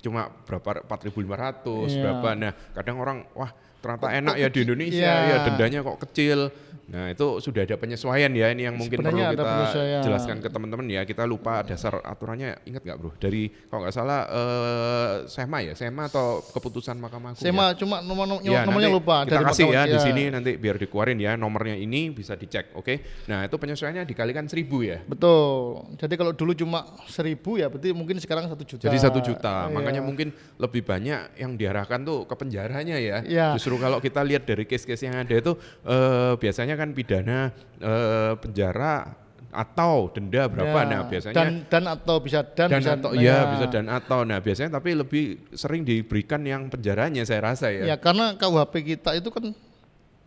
[0.00, 2.00] cuma berapa 4.500 Iya.
[2.00, 2.28] berapa.
[2.38, 5.28] Nah, kadang orang wah ternyata enak ya di Indonesia Iya.
[5.28, 6.48] ya dendanya kok kecil.
[6.90, 10.86] Nah, itu sudah ada penyesuaian ya ini yang mungkin Sebenarnya perlu kita jelaskan ke teman-teman
[10.90, 11.06] ya.
[11.06, 13.10] Kita lupa dasar aturannya ingat nggak, Bro?
[13.22, 17.38] Dari kalau nggak salah eh, SEMA ya, SEMA atau keputusan Mahkamah Agung.
[17.38, 17.46] ya?
[17.46, 20.82] Sema cuma nomor, nomor Ya, nomornya lupa Kita dari kasih ya di sini nanti biar
[20.82, 23.26] dikeluarin ya nomornya ini bisa dicek, oke?
[23.30, 24.98] Nah itu penyesuaiannya dikalikan seribu ya.
[25.06, 25.86] Betul.
[25.94, 28.90] Jadi kalau dulu cuma seribu ya, berarti mungkin sekarang satu juta.
[28.90, 29.74] Jadi satu juta, Iya.
[29.78, 33.22] makanya mungkin lebih banyak yang diarahkan tuh ke penjaranya ya.
[33.22, 33.46] Iya.
[33.54, 35.54] Justru kalau kita lihat dari case-case yang ada itu
[35.86, 40.78] eh, biasanya kan pidana eh, penjara atau denda berapa?
[40.78, 40.86] Ya.
[40.86, 44.22] Nah biasanya dan dan atau bisa dan, dan bisa atau ya bisa dan atau.
[44.22, 47.94] Nah biasanya tapi lebih sering diberikan yang penjaranya saya rasa ya.
[47.94, 49.50] Ya karena KUHP kita itu kan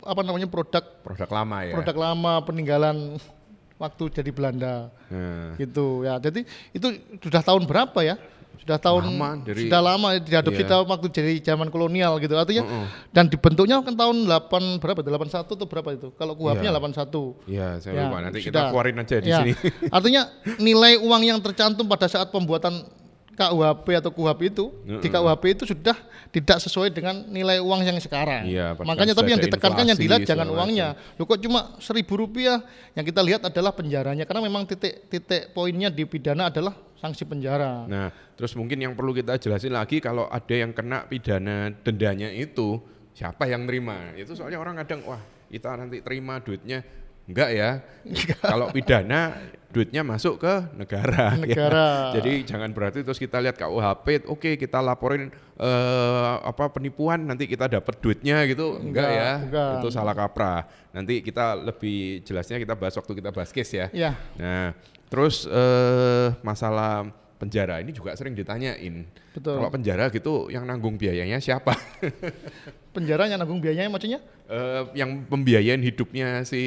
[0.04, 1.74] apa namanya produk Produk lama ya.
[1.80, 3.16] produk lama peninggalan
[3.84, 5.54] waktu jadi Belanda Nah.
[5.54, 6.16] gitu ya.
[6.18, 6.42] Jadi
[6.72, 6.86] itu
[7.20, 8.16] sudah tahun berapa ya?
[8.54, 10.70] Sudah tahun Lama, dari- sudah lama diadopsi Iya.
[10.72, 12.32] tahun waktu jadi zaman kolonial gitu.
[12.32, 12.64] Artinya
[13.12, 15.10] dan dibentuknya kan tahun 8 berapa itu?
[15.12, 16.08] 81 atau berapa itu?
[16.16, 16.78] Kalau KUHP-nya Iya.
[16.80, 17.36] 81.
[17.44, 18.16] Iya, saya Ya, lupa.
[18.24, 18.64] Nanti kita sudah.
[18.72, 19.52] keluarin aja di Ya, sini.
[19.92, 20.22] Artinya
[20.56, 22.88] nilai uang yang tercantum pada saat pembuatan
[23.34, 24.70] KUHP atau KUHP itu
[25.02, 25.98] di KUHP itu sudah
[26.34, 28.50] tidak sesuai dengan nilai uang yang sekarang.
[28.50, 30.98] Iya, Makanya tapi yang ditekankan yang inflasi, dilihat jangan uangnya.
[31.14, 32.58] Loh kok cuma seribu rupiah?
[32.98, 37.86] Yang kita lihat adalah penjaranya karena memang titik titik poinnya di pidana adalah sanksi penjara.
[37.86, 42.82] Nah, terus mungkin yang perlu kita jelasin lagi kalau ada yang kena pidana dendanya itu
[43.14, 44.10] siapa yang terima?
[44.18, 46.82] Itu soalnya orang kadang wah kita nanti terima duitnya
[47.24, 47.70] enggak ya.
[48.42, 49.36] kalau pidana
[49.74, 51.34] duitnya masuk ke negara.
[51.34, 51.42] ya.
[51.42, 51.86] Negara.
[52.14, 57.66] Jadi jangan berarti terus kita lihat KUHP, oke kita laporin eh, apa penipuan nanti kita
[57.66, 58.78] dapat duitnya gitu.
[58.78, 59.30] Enggak, Enggak, ya.
[59.42, 59.74] bukan.
[59.82, 60.70] Itu salah kaprah.
[60.94, 63.86] Nanti kita lebih jelasnya kita bahas waktu kita bahas case ya.
[63.90, 64.78] Ya, Nah,
[65.10, 67.10] terus eh, masalah
[67.42, 69.04] penjara ini juga sering ditanyain.
[69.34, 69.58] Betul.
[69.58, 71.74] Kalau penjara gitu yang nanggung biayanya siapa?
[72.94, 74.22] penjara yang nanggung biayanya maksudnya?
[74.44, 76.60] Eh, yang pembiayaan hidupnya si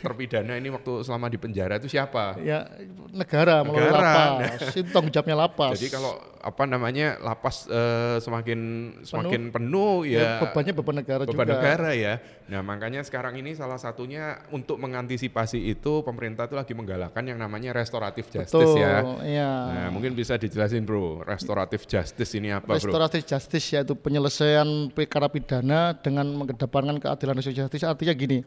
[0.00, 2.38] terpidana ini waktu selama di penjara itu siapa?
[2.40, 2.64] Ya
[3.10, 4.14] negara, melalui Negara.
[4.38, 4.72] lapas.
[4.78, 5.74] Itu tanggung jawabnya lapas.
[5.76, 8.58] Jadi kalau apa namanya lapas eh, semakin
[9.02, 11.52] semakin penuh, ya, ya, bebannya beban negara beban juga.
[11.58, 12.14] negara ya.
[12.46, 17.74] Nah makanya sekarang ini salah satunya untuk mengantisipasi itu pemerintah itu lagi menggalakkan yang namanya
[17.74, 19.02] restoratif justice Betul, ya.
[19.26, 19.52] iya.
[19.74, 21.97] Nah mungkin bisa dijelasin bro, restoratif justice
[22.34, 22.76] ini apa bro?
[22.76, 28.38] Restoratif justice yaitu penyelesaian perkara pidana dengan mengedepankan keadilan restoratif justice artinya gini.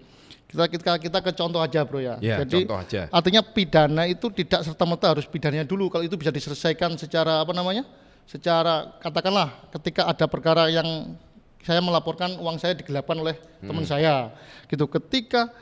[0.48, 2.20] Kita kita kita ke contoh aja bro ya.
[2.20, 3.08] Ya, Jadi contoh aja.
[3.08, 7.52] artinya pidana itu tidak serta merta harus pidananya dulu kalau itu bisa diselesaikan secara apa
[7.56, 7.88] namanya?
[8.28, 11.16] Secara katakanlah ketika ada perkara yang
[11.62, 13.70] saya melaporkan uang saya digelapkan oleh Hmm.
[13.70, 14.34] teman saya
[14.68, 14.90] gitu.
[14.90, 15.54] Ketika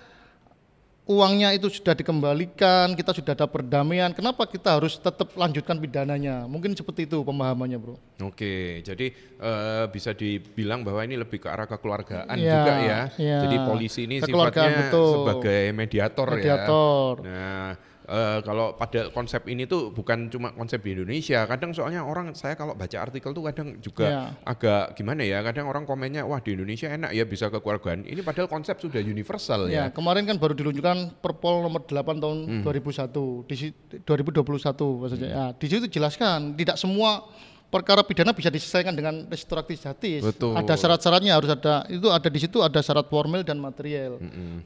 [1.10, 6.46] uangnya itu sudah dikembalikan, kita sudah ada perdamaian, kenapa kita harus tetap lanjutkan pidananya?
[6.46, 7.98] Mungkin seperti itu pemahamannya, Bro.
[8.22, 9.10] Oke, jadi
[9.42, 13.00] eh, bisa dibilang bahwa ini lebih ke arah kekeluargaan Iya, juga ya.
[13.18, 13.40] iya.
[13.42, 15.26] Jadi polisi ini sifatnya betul.
[15.26, 17.14] sebagai mediator, Mediator.
[17.26, 17.30] ya.
[17.34, 17.70] Nah,
[18.10, 21.46] eh, kalau pada konsep ini tuh bukan cuma konsep di Indonesia.
[21.46, 24.22] Kadang soalnya orang saya kalau baca artikel tuh kadang juga Iya.
[24.44, 25.40] agak gimana ya.
[25.42, 28.04] Kadang orang komennya wah di Indonesia enak ya bisa kekeluargaan.
[28.04, 29.86] Ini padahal konsep sudah universal Ya, ya.
[29.90, 32.64] kemarin kan baru diluncurkan Perpol nomor 8 tahun Hmm.
[32.64, 35.30] 2001, di si- 2021 maksudnya.
[35.30, 37.30] Ya, di situ jelaskan tidak semua
[37.70, 40.26] perkara pidana bisa diselesaikan dengan restoratif justice.
[40.26, 40.58] Betul.
[40.58, 41.86] Ada syarat-syaratnya harus ada.
[41.88, 44.18] Itu ada di situ ada syarat formil dan material.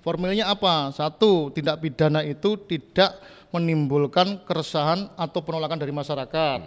[0.01, 0.89] Formilnya apa?
[0.95, 3.19] Satu, tindak pidana itu tidak
[3.53, 6.59] menimbulkan keresahan atau penolakan dari masyarakat.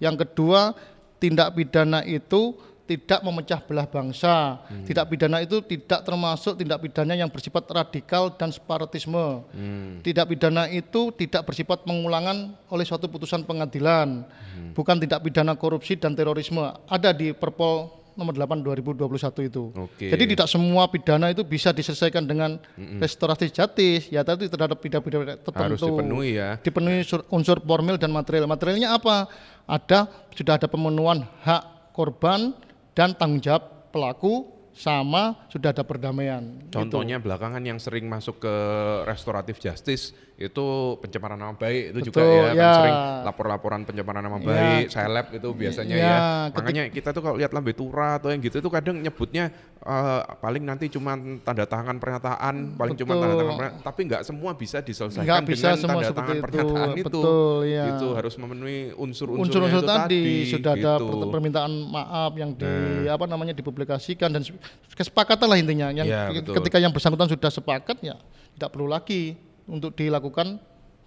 [0.00, 0.72] Yang kedua,
[1.20, 4.58] tindak pidana itu tidak memecah belah bangsa.
[4.66, 4.84] Hmm.
[4.84, 9.46] Tindak pidana itu tidak termasuk tindak pidana yang bersifat radikal dan separatisme.
[9.54, 10.02] Hmm.
[10.02, 14.26] Tindak pidana itu tidak bersifat pengulangan oleh suatu putusan pengadilan.
[14.26, 14.74] Hmm.
[14.74, 16.62] Bukan tindak pidana korupsi dan terorisme.
[16.90, 19.72] Ada di Perpol nomor 8 2021 itu.
[19.72, 20.12] Oke.
[20.12, 22.60] Jadi tidak semua pidana itu bisa diselesaikan dengan
[23.00, 24.12] restoratif justice.
[24.12, 25.78] Ya tadi terhadap pidana-pidana tertentu.
[25.78, 26.60] Harus dipenuhi ya.
[26.60, 28.44] Dipenuhi sur- unsur formil dan material.
[28.44, 29.30] Materialnya apa?
[29.64, 32.52] Ada sudah ada pemenuhan hak korban
[32.92, 36.40] dan tanggung jawab pelaku sama sudah ada perdamaian.
[36.68, 38.54] Contohnya belakangan yang sering masuk ke
[39.04, 40.66] restoratif justice itu
[40.98, 42.72] pencemaran nama baik itu juga Betul, ya, kan ya.
[42.74, 44.44] sering lapor-laporan pencemaran nama Ya.
[44.44, 46.16] baik, seleb itu biasanya Ya, ya.
[46.50, 50.62] Makanya kita tuh kalau lihat lambe tura atau yang gitu itu kadang nyebutnya eh, paling
[50.62, 55.26] nanti cuma tanda tangan pernyataan, paling cuma tanda tangan pernyataan, tapi nggak semua bisa diselesaikan
[55.26, 56.42] Nggak bisa dengan semua tanda tangan itu.
[56.42, 57.06] pernyataan itu.
[57.06, 57.84] Betul, ya.
[57.92, 61.06] Itu harus memenuhi unsur-unsurnya unsur-unsur itu tadi, sudah ada gitu.
[61.12, 63.14] per- permintaan maaf yang di Nah.
[63.14, 64.42] apa namanya dipublikasikan dan
[64.92, 66.54] kesepakatan lah intinya yang Ya, betul.
[66.60, 68.16] ketika yang bersangkutan sudah sepakat ya
[68.56, 70.60] tidak perlu lagi untuk dilakukan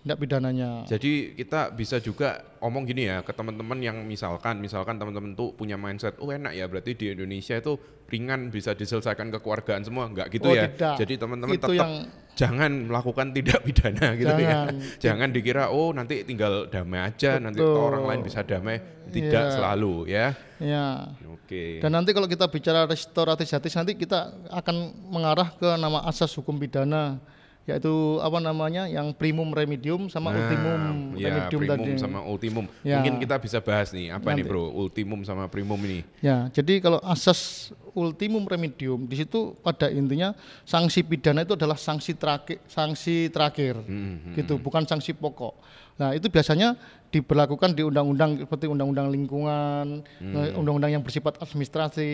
[0.05, 0.85] tindak pidananya.
[0.85, 5.73] Jadi kita bisa juga omong gini ya ke teman-teman yang misalkan misalkan teman-teman tuh punya
[5.75, 7.73] mindset oh enak ya berarti di Indonesia itu
[8.05, 10.69] ringan bisa diselesaikan kekeluargaan semua nggak gitu Oh, ya.
[10.69, 11.01] tidak.
[11.01, 12.05] Jadi teman-teman tetap yang-
[12.37, 14.59] jangan melakukan tindak pidana gitu ya.
[15.01, 15.29] Jangan.
[15.33, 17.81] Dikira oh nanti tinggal damai aja nanti Betul.
[17.81, 18.77] orang lain bisa damai.
[19.09, 19.53] Tidak Iya.
[19.57, 20.27] selalu ya.
[20.61, 20.85] Ya.
[21.33, 21.81] Oke.
[21.81, 24.75] Dan nanti kalau kita bicara restoratif justice nanti kita akan
[25.09, 27.17] mengarah ke nama asas hukum pidana
[27.65, 30.79] yaitu apa namanya yang primum remedium sama Nah, ultimum
[31.13, 31.91] ya, remedium primum tadi.
[31.97, 32.65] sama ultimum.
[32.81, 32.97] Ya.
[32.97, 34.47] Mungkin kita bisa bahas nih apa nih Nanti.
[34.47, 36.05] bro ultimum sama primum ini.
[36.19, 42.13] Ya, jadi kalau asas ultimum remedium di situ pada intinya sanksi pidana itu adalah sanksi
[42.13, 45.55] terakhir, sanksi terakhir, Hmm, gitu, bukan sanksi pokok.
[45.95, 46.75] Nah itu biasanya
[47.07, 50.35] diberlakukan di undang-undang seperti undang-undang lingkungan, Hmm.
[50.35, 52.11] eh, undang-undang yang bersifat administrasi,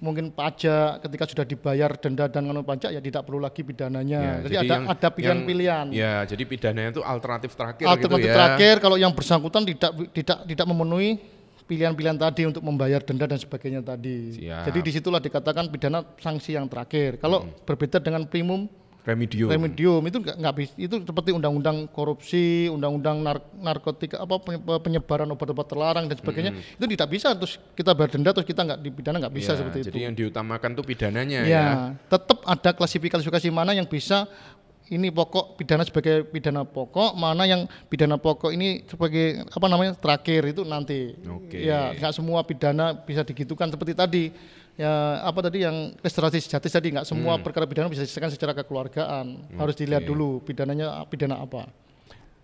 [0.00, 4.20] mungkin pajak ketika sudah dibayar denda dan nganut pajak ya tidak perlu lagi pidananya.
[4.20, 5.86] Ya, jadi, ada yang- ada pilihan-pilihan.
[5.92, 8.36] Ya, jadi pidananya itu alternatif terakhir Alternatif gitu ya.
[8.40, 11.20] terakhir kalau yang bersangkutan tidak tidak tidak memenuhi
[11.68, 14.40] pilihan-pilihan tadi untuk membayar denda dan sebagainya tadi.
[14.40, 14.64] Siap.
[14.72, 17.20] Jadi di situlah dikatakan pidana sanksi yang terakhir.
[17.20, 18.66] Kalau berbeda dengan primum
[19.02, 19.48] Remedium.
[19.48, 25.66] remedium itu nggak bisa itu seperti undang-undang korupsi, undang-undang nar- narkotika apa penye- penyebaran obat-obat
[25.66, 29.32] terlarang dan sebagainya itu tidak bisa terus kita bayar denda terus kita nggak dipidana nggak
[29.32, 30.04] bisa Ya, seperti jadi itu.
[30.04, 31.48] yang diutamakan tuh pidananya ya.
[31.48, 31.64] Ya,
[32.06, 34.28] tetap ada klasifikasi mana yang bisa
[34.90, 40.50] ini pokok pidana sebagai pidana pokok, mana yang pidana pokok ini sebagai apa namanya terakhir
[40.50, 41.14] itu nanti.
[41.30, 41.62] Oke.
[41.62, 44.24] Ya, nggak semua pidana bisa digitukan seperti tadi.
[44.74, 49.54] Ya, apa tadi yang restoratif justice tadi nggak semua perkara pidana bisa diselesaikan secara kekeluargaan.
[49.54, 50.10] Harus dilihat Hmm.
[50.10, 51.70] Dulu pidananya pidana apa.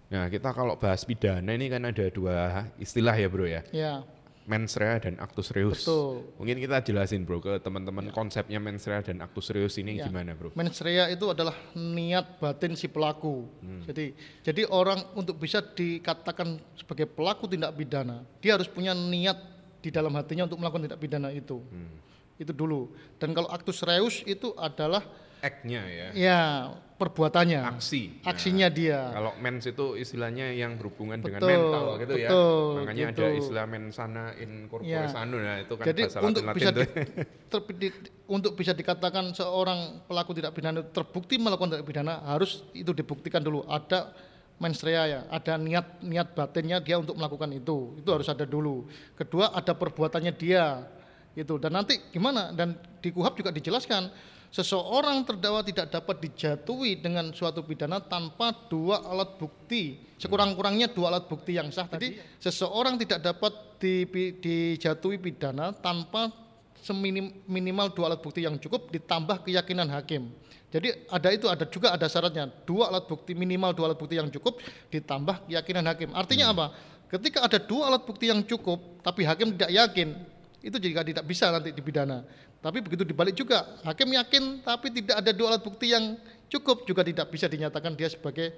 [0.07, 3.67] Nah, kita kalau bahas pidana ini kan ada dua istilah ya, Bro ya.
[3.75, 4.07] Ya,
[4.47, 5.83] Mens rea dan actus reus.
[5.83, 6.23] Betul.
[6.39, 10.07] Mungkin kita jelasin, Bro, ke teman-teman konsepnya mens rea dan actus reus ini Ya.
[10.07, 10.55] gimana, Bro?
[10.55, 13.51] Mens rea itu adalah niat batin si pelaku.
[13.91, 14.15] Jadi
[14.47, 19.35] jadi orang untuk bisa dikatakan sebagai pelaku tindak pidana, dia harus punya niat
[19.83, 21.59] di dalam hatinya untuk melakukan tindak pidana itu.
[22.39, 22.95] Itu dulu.
[23.19, 25.03] Dan kalau actus reus itu adalah
[25.47, 26.09] Act-nya ya.
[26.13, 26.41] ya
[26.97, 28.25] perbuatannya, Aksi.
[28.25, 29.13] Nah, aksinya dia.
[29.13, 32.29] Kalau mens itu istilahnya yang berhubungan dengan Betul, mental gitu ya.
[32.33, 33.41] betul, Makanya ada gitu.
[33.45, 35.05] istilah mensana in corpore Ya.
[35.13, 36.71] sano nah itu kan Jadi bahasa untuk Latin-Latin bisa
[37.77, 37.93] di-
[38.27, 43.63] untuk bisa dikatakan seorang pelaku tidak pidana terbukti melakukan tindak pidana harus itu dibuktikan dulu
[43.69, 44.17] ada
[44.57, 47.93] mens rea ya, ada niat niat batinnya dia untuk melakukan itu.
[48.01, 48.89] Itu harus ada dulu.
[49.13, 50.81] Kedua ada perbuatannya dia.
[51.37, 52.73] Itu dan nanti gimana dan
[53.05, 54.09] di KUHAP juga dijelaskan
[54.51, 60.01] seseorang terdakwa tidak dapat dijatuhi dengan suatu pidana tanpa dua alat bukti.
[60.17, 61.85] Sekurang-kurangnya dua alat bukti yang sah.
[61.85, 64.09] Tadi seseorang tidak dapat di-
[64.41, 66.33] dijatuhi pidana tanpa
[66.81, 70.31] seminim minimal dua alat bukti yang cukup ditambah keyakinan hakim.
[70.71, 72.51] Jadi ada itu ada juga ada syaratnya.
[72.67, 74.59] Dua alat bukti minimal dua alat bukti yang cukup
[74.93, 76.11] ditambah keyakinan hakim.
[76.13, 76.75] Artinya apa?
[77.07, 80.36] Ketika ada dua alat bukti yang cukup tapi hakim tidak yakin
[80.67, 82.27] itu juga tidak bisa nanti dipidana.
[82.59, 86.19] Tapi begitu dibalik juga, hakim yakin tapi tidak ada dua alat bukti yang
[86.51, 88.51] cukup juga tidak bisa dinyatakan dia sebagai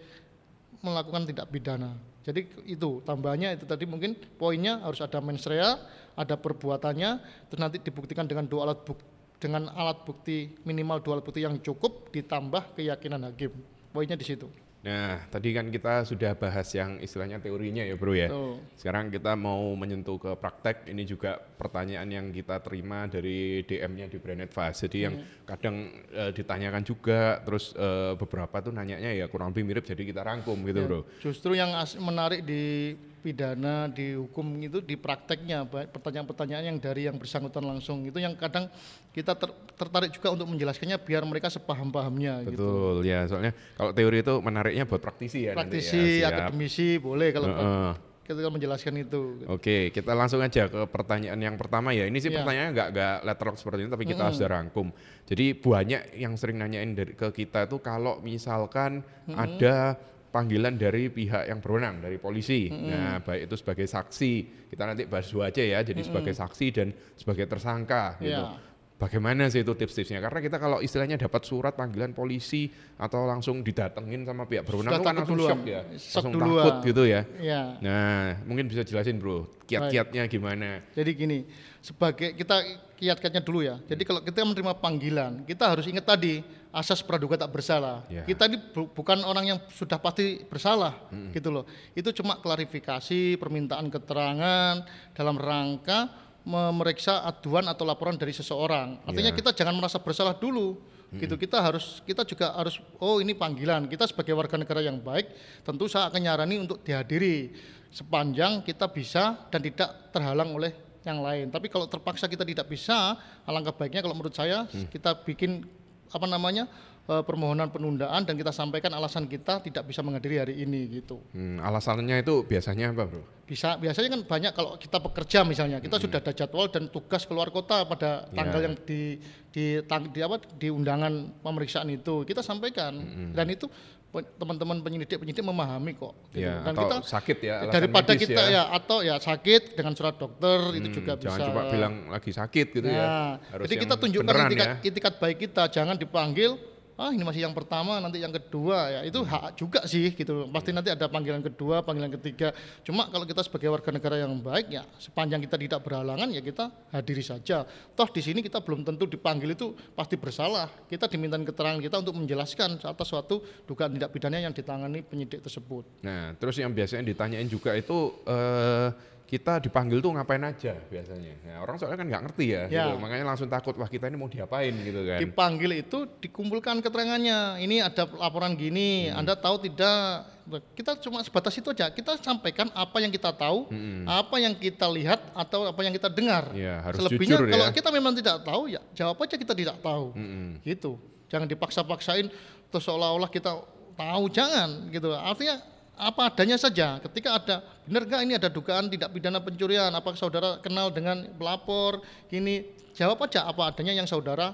[0.81, 1.92] melakukan tindak pidana.
[2.25, 5.77] Jadi itu tambahannya itu tadi mungkin poinnya harus ada mens rea,
[6.16, 7.11] ada perbuatannya,
[7.53, 9.05] terus nanti dibuktikan dengan dua alat bukti
[9.38, 13.55] dengan alat bukti minimal dua alat bukti yang cukup ditambah keyakinan hakim.
[13.94, 14.51] Poinnya di situ.
[14.78, 18.30] Nah, tadi kan kita sudah bahas yang istilahnya teorinya ya, Bro ya.
[18.30, 18.62] Tuh.
[18.78, 20.86] Sekarang kita mau menyentuh ke praktek.
[20.86, 24.86] Ini juga pertanyaan yang kita terima dari DM-nya di Brand Advice.
[24.86, 29.82] Jadi yang kadang eh, ditanyakan juga, terus eh, beberapa tuh nanyanya ya kurang lebih mirip,
[29.82, 31.00] jadi kita rangkum gitu, Bro.
[31.18, 37.62] Justru yang menarik di pidana, di hukum itu di prakteknya pertanyaan-pertanyaan yang dari yang bersangkutan
[37.62, 38.70] langsung itu yang kadang
[39.11, 42.54] kita ter- tertarik juga untuk menjelaskannya biar mereka sepaham-pahamnya gitu.
[42.54, 46.18] Betul ya, soalnya kalau teori itu menariknya buat praktisi ya Praktisi, nanti ya.
[46.22, 46.31] Siap.
[46.33, 47.92] akademisi boleh kalau Heeh.
[48.28, 49.20] kita menjelaskan itu.
[49.48, 52.04] Oke, kita langsung aja ke pertanyaan yang pertama ya.
[52.04, 52.44] Ini sih Iya.
[52.44, 54.87] pertanyaannya nggak nggak letterlock seperti ini, tapi kita sudah rangkum.
[55.24, 59.00] Jadi banyak yang sering nanyain dari ke kita itu kalau misalkan
[59.33, 59.96] ada
[60.28, 62.68] panggilan dari pihak yang berwenang dari polisi.
[62.68, 64.32] Nah, baik itu sebagai saksi,
[64.68, 65.80] kita nanti bahas dua aja ya.
[65.80, 68.44] Jadi sebagai saksi dan sebagai tersangka gitu.
[68.44, 68.66] Iya.
[68.98, 70.18] Bagaimana sih itu tips-tipsnya?
[70.18, 72.66] Karena kita kalau istilahnya dapat surat panggilan polisi
[72.98, 75.50] atau langsung didatengin sama pihak berwenang itu kan langsung duluan.
[75.54, 76.64] shock ya, Shock langsung duluan.
[76.66, 77.22] takut gitu ya.
[77.38, 77.62] Ya.
[77.78, 80.82] Nah, mungkin bisa jelasin bro, kiat-kiatnya gimana?
[80.98, 81.46] Jadi gini,
[81.78, 82.58] sebagai kita
[82.98, 83.78] kiat-kiatnya dulu ya.
[83.86, 88.04] Jadi kalau kita menerima panggilan, kita harus ingat tadi asas praduga tak bersalah.
[88.07, 88.22] Ya.
[88.22, 90.94] Kita ini bu- bukan orang yang sudah pasti bersalah,
[91.33, 91.64] gitu loh.
[91.92, 96.12] Itu cuma klarifikasi, permintaan keterangan dalam rangka
[96.44, 99.00] memeriksa aduan atau laporan dari seseorang.
[99.04, 99.37] Artinya Ya.
[99.37, 100.76] kita jangan merasa bersalah dulu.
[101.09, 103.88] Gitu kita harus kita juga harus oh ini panggilan.
[103.88, 105.24] Kita sebagai warga negara yang baik
[105.64, 107.57] tentu saya akan nyarani untuk dihadiri
[107.88, 110.76] sepanjang kita bisa dan tidak terhalang oleh
[111.09, 111.48] yang lain.
[111.48, 113.16] Tapi kalau terpaksa kita tidak bisa,
[113.48, 115.64] alangkah baiknya kalau menurut saya kita bikin
[116.09, 116.64] apa namanya
[117.05, 121.21] eh, permohonan penundaan dan kita sampaikan alasan kita tidak bisa menghadiri hari ini gitu.
[121.31, 123.23] Hmm, alasannya itu biasanya apa bro?
[123.44, 127.49] Bisa biasanya kan banyak kalau kita bekerja misalnya kita sudah ada jadwal dan tugas keluar
[127.49, 128.64] kota pada tanggal Ya.
[128.68, 129.16] yang di
[129.49, 132.92] di, tang- di apa di undangan pemeriksaan itu kita sampaikan
[133.33, 133.64] dan itu
[134.09, 136.16] teman-teman penyidik penyidik memahami kok.
[136.33, 136.40] gitu.
[136.40, 138.51] Ya, dan atau kita sakit ya, daripada medis kita ya.
[138.51, 138.62] ya.
[138.73, 141.49] atau ya sakit dengan surat dokter itu Hmm, juga jangan bisa.
[141.53, 143.05] cuma bilang lagi sakit gitu ya.
[143.05, 144.75] Nah, Harus jadi kita tunjukkan itikat, ya.
[144.83, 146.57] itikat baik kita, jangan dipanggil.
[146.98, 150.50] Ah ini masih yang pertama, nanti yang kedua ya itu hak juga sih gitu.
[150.50, 152.50] Pasti nanti ada panggilan kedua, panggilan ketiga.
[152.82, 156.74] Cuma kalau kita sebagai warga negara yang baik ya sepanjang kita tidak berhalangan ya kita
[156.90, 157.62] hadiri saja.
[157.94, 160.66] Toh di sini kita belum tentu dipanggil itu pasti bersalah.
[160.90, 165.87] Kita diminta keterangan kita untuk menjelaskan atas suatu dugaan tindak pidana yang ditangani penyidik tersebut.
[166.02, 168.90] Nah, terus yang biasanya ditanyain juga itu eh,
[169.28, 171.36] kita dipanggil tuh ngapain aja biasanya.
[171.44, 172.88] Nah, orang soalnya kan nggak ngerti ya, Ya.
[172.88, 172.96] gitu.
[172.96, 175.20] makanya langsung takut wah kita ini mau diapain gitu kan.
[175.20, 179.20] dipanggil itu dikumpulkan keterangannya ini ada laporan gini Hmm.
[179.20, 180.24] anda tahu tidak
[180.72, 183.68] kita cuma sebatas itu aja kita sampaikan apa yang kita tahu
[184.02, 186.56] apa yang kita lihat atau apa yang kita dengar Hmm.
[186.56, 187.72] Iya, harus selebihnya jujur kalau ya.
[187.74, 190.64] kita memang tidak tahu ya jawab aja kita tidak tahu Mm-mm.
[190.64, 190.96] gitu
[191.28, 192.32] jangan dipaksa-paksain
[192.66, 193.60] terus seolah-olah kita
[193.92, 195.60] tahu jangan gitu artinya
[195.92, 197.56] apa adanya saja ketika ada
[197.88, 199.88] benar nggak ini ada dugaan tidak pidana pencurian?
[199.90, 202.05] Apakah saudara kenal dengan pelapor?
[202.29, 204.53] Gini jawab aja apa adanya yang saudara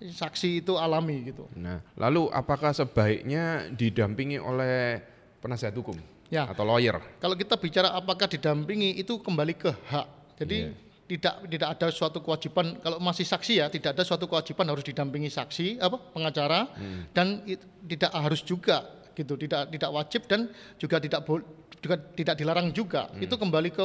[0.00, 1.46] saksi itu alami gitu.
[1.54, 4.98] Nah, lalu apakah sebaiknya didampingi oleh
[5.38, 5.94] penasihat hukum
[6.26, 6.48] Ya.
[6.48, 6.96] atau lawyer?
[7.20, 10.06] kalau kita bicara apakah didampingi itu kembali ke hak.
[10.40, 10.72] Jadi
[11.04, 15.28] tidak tidak ada suatu kewajiban kalau masih saksi ya tidak ada suatu kewajiban harus didampingi
[15.28, 16.72] saksi apa pengacara.
[17.12, 18.80] Dan it- tidak harus juga
[19.12, 20.48] gitu tidak tidak wajib dan
[20.80, 21.20] juga tidak
[21.80, 23.84] juga tidak dilarang juga itu kembali ke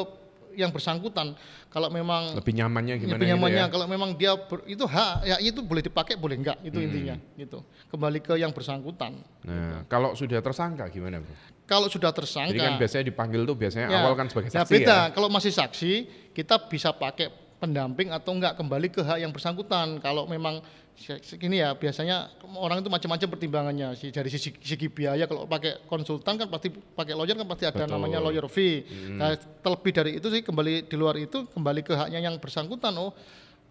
[0.58, 1.38] yang bersangkutan
[1.70, 3.70] kalau memang Lebih nyamannya gimana lebih gitu nyamannya ya?
[3.70, 7.62] kalau memang dia ber- itu hak ya itu boleh dipakai boleh enggak itu intinya gitu
[7.88, 11.32] kembali ke yang bersangkutan Nah, kalau sudah tersangka gimana, Bro?
[11.64, 14.02] kalau sudah tersangka Jadi kan biasanya dipanggil tuh biasanya Ya.
[14.02, 14.92] awal kan sebagai Nah, saksi beda.
[14.92, 15.14] ya.
[15.14, 15.92] Kalau masih saksi,
[16.34, 20.00] kita bisa pakai pendamping atau enggak kembali ke hak yang bersangkutan.
[20.00, 20.60] Kalau memang
[20.98, 23.94] segini ya, biasanya orang itu macam-macam pertimbangannya.
[23.94, 27.86] Si dari sisi, segi biaya kalau pakai konsultan kan pasti pakai lawyer kan pasti ada
[27.86, 27.94] Betul.
[27.94, 28.82] namanya lawyer fee.
[29.14, 32.98] Nah, terlebih dari itu sih kembali di luar itu kembali ke haknya yang bersangkutan.
[32.98, 33.14] Oh,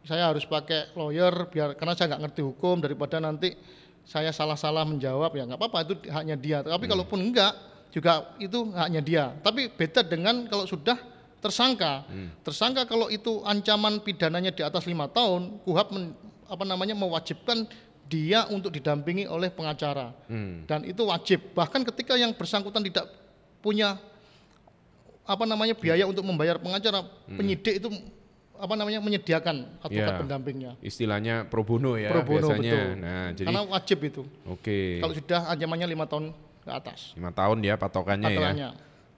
[0.07, 3.59] saya harus pakai lawyer biar karena saya nggak ngerti hukum daripada nanti
[4.07, 6.59] saya salah-salah menjawab ya nggak apa-apa itu haknya dia.
[6.63, 7.53] Tapi kalaupun enggak
[7.91, 9.25] juga itu haknya dia.
[9.43, 10.95] Tapi beda dengan kalau sudah
[11.43, 12.07] tersangka.
[12.47, 16.15] Tersangka kalau itu ancaman pidananya di atas lima tahun, KUHAP men-
[16.47, 17.67] apa namanya mewajibkan
[18.07, 20.15] dia untuk didampingi oleh pengacara.
[20.31, 20.63] Hmm.
[20.65, 21.53] Dan itu wajib.
[21.53, 23.11] Bahkan ketika yang bersangkutan tidak
[23.59, 23.99] punya
[25.27, 27.91] apa namanya biaya untuk membayar pengacara, penyidik itu
[28.57, 30.21] apa namanya menyediakan advokat Ya.
[30.23, 30.73] pendampingnya.
[30.81, 32.63] Istilahnya pro bono ya Pro bono biasanya.
[32.73, 32.87] betul.
[33.03, 34.23] Nah, jadi Karena wajib itu.
[34.47, 34.79] oke.
[35.03, 36.31] Kalau sudah ancamannya lima tahun
[36.63, 37.13] ke atas.
[37.19, 38.33] lima tahun ya patokannya ya.
[38.39, 38.69] Aturannya.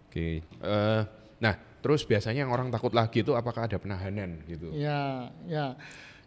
[0.09, 0.27] Oke.
[0.43, 1.01] Eh,
[1.39, 4.73] nah, terus biasanya yang orang takut lagi itu apakah ada penahanan gitu?
[4.75, 5.77] Ya, ya.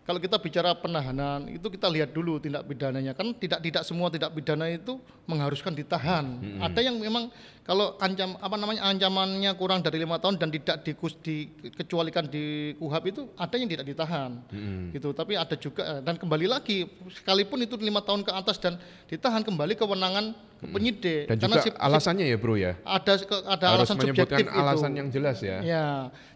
[0.01, 4.33] Kalau kita bicara penahanan itu kita lihat dulu tindak pidananya kan tidak tidak semua tindak
[4.33, 4.97] pidana itu
[5.29, 6.41] mengharuskan ditahan.
[6.57, 7.29] Ada yang memang
[7.61, 13.05] kalau ancam apa namanya ancamannya kurang dari lima tahun dan tidak dikus, dikecualikan di kuhap
[13.05, 14.41] itu ada yang tidak ditahan.
[14.89, 15.13] Gitu.
[15.13, 19.45] Tapi ada juga eh, dan kembali lagi sekalipun itu lima tahun ke atas dan ditahan
[19.45, 21.23] kembali kewenangan ke penyidik.
[21.29, 23.13] Dan Karena juga si- alasannya ya bro ya, ada
[23.45, 24.97] ada harus alasan menyebutkan subjektif alasan itu.
[24.97, 25.57] yang jelas ya.
[25.61, 25.85] Ya,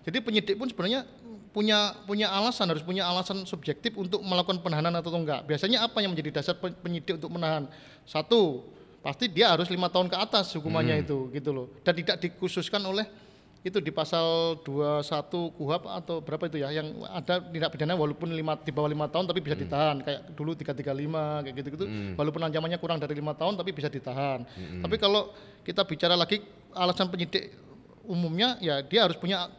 [0.05, 1.09] jadi penyidik pun sebenarnya
[1.55, 5.47] punya punya alasan harus punya alasan subjektif untuk melakukan penahanan atau enggak.
[5.47, 7.71] Biasanya apa yang menjadi dasar pen- penyidik untuk menahan?
[8.03, 8.67] Satu,
[8.99, 11.03] pasti dia harus lima tahun ke atas hukumannya Hmm.
[11.07, 11.71] itu, gitu loh.
[11.79, 13.07] Dan tidak dikhususkan oleh
[13.63, 18.53] itu di pasal 21 KUHAP atau berapa itu ya yang ada tindak pidana walaupun lima,
[18.59, 19.47] di bawah lima tahun tapi Hmm.
[19.47, 23.89] bisa ditahan kayak dulu 335 kayak gitu-gitu walaupun ancamannya kurang dari lima tahun tapi bisa
[23.89, 24.85] ditahan Hmm.
[24.85, 25.33] tapi kalau
[25.65, 26.45] kita bicara lagi
[26.77, 27.57] alasan penyidik
[28.05, 29.49] umumnya ya dia harus punya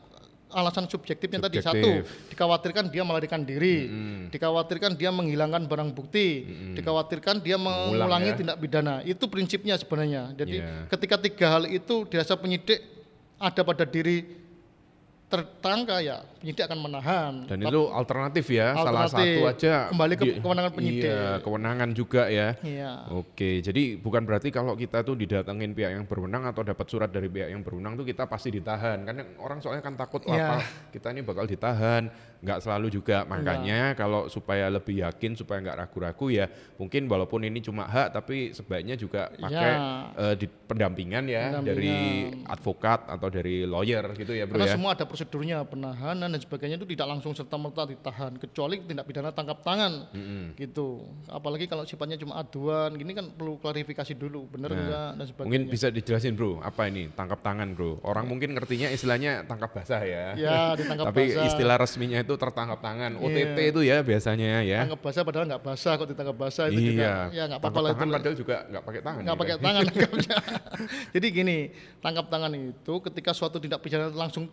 [0.48, 2.30] alasan subjektifnya tadi satu Subjektif.
[2.30, 4.22] dikhawatirkan dia melarikan diri Hmm.
[4.30, 8.36] dikhawatirkan dia menghilangkan barang bukti dikhawatirkan dia Mengulang mengulangi ya.
[8.36, 10.86] tindak pidana itu prinsipnya sebenarnya jadi Iya.
[10.88, 12.78] ketika tiga hal itu dirasa penyidik
[13.36, 14.45] ada pada diri
[15.26, 19.26] tertangka ya penyidik akan menahan Dan itu alternatif ya, salah Alternatif.
[19.34, 19.74] satu aja.
[19.90, 21.10] Kembali ke di- kewenangan penyidik.
[21.10, 22.48] Iya, kewenangan juga ya.
[22.62, 22.92] Iya.
[23.10, 27.26] Oke, jadi bukan berarti kalau kita tuh didatengin pihak yang berwenang atau dapat surat dari
[27.26, 29.02] pihak yang berwenang tuh kita pasti ditahan.
[29.02, 30.46] Karena orang soalnya kan takut Iya.
[30.54, 30.56] apa,
[30.94, 32.06] kita ini bakal ditahan.
[32.38, 33.22] Nggak selalu juga.
[33.22, 38.50] Makanya kalau supaya lebih yakin, supaya nggak ragu-ragu ya, mungkin walaupun ini cuma hak, tapi
[38.50, 39.84] sebaiknya juga pakai Iya.
[40.16, 41.68] eh, di pendampingan ya Pendampingan.
[41.68, 41.94] dari
[42.46, 44.74] advokat atau dari lawyer gitu ya, bro Karena ya.
[44.74, 49.30] semua ada prosedurnya penahanan dan sebagainya itu tidak langsung serta merta ditahan kecuali tindak pidana
[49.30, 50.12] tangkap tangan
[50.54, 51.02] gitu.
[51.26, 55.46] Apalagi kalau sifatnya cuma aduan gini kan perlu klarifikasi dulu bener enggak dan sebagainya.
[55.46, 57.98] Mungkin bisa dijelasin bro, apa ini tangkap tangan bro?
[58.02, 60.24] Orang mungkin ngertinya istilahnya tangkap basah ya.
[60.34, 61.46] Ya, ditangkap Tapi basah.
[61.46, 63.14] istilah resminya itu tertangkap tangan.
[63.16, 63.70] OTT Iya.
[63.70, 64.82] itu ya biasanya ya.
[64.82, 67.14] Tangkap basah padahal nggak basah kok ditangkap basah itu juga iya.
[67.32, 67.94] ya nggak apa-apa lah itu.
[67.94, 69.22] tangan padahal juga nggak pakai tangan.
[69.22, 70.36] nggak ya pakai tangan nangkapnya.
[71.14, 71.58] Jadi gini,
[71.98, 74.50] tangkap tangan itu ketika suatu tindak pidana langsung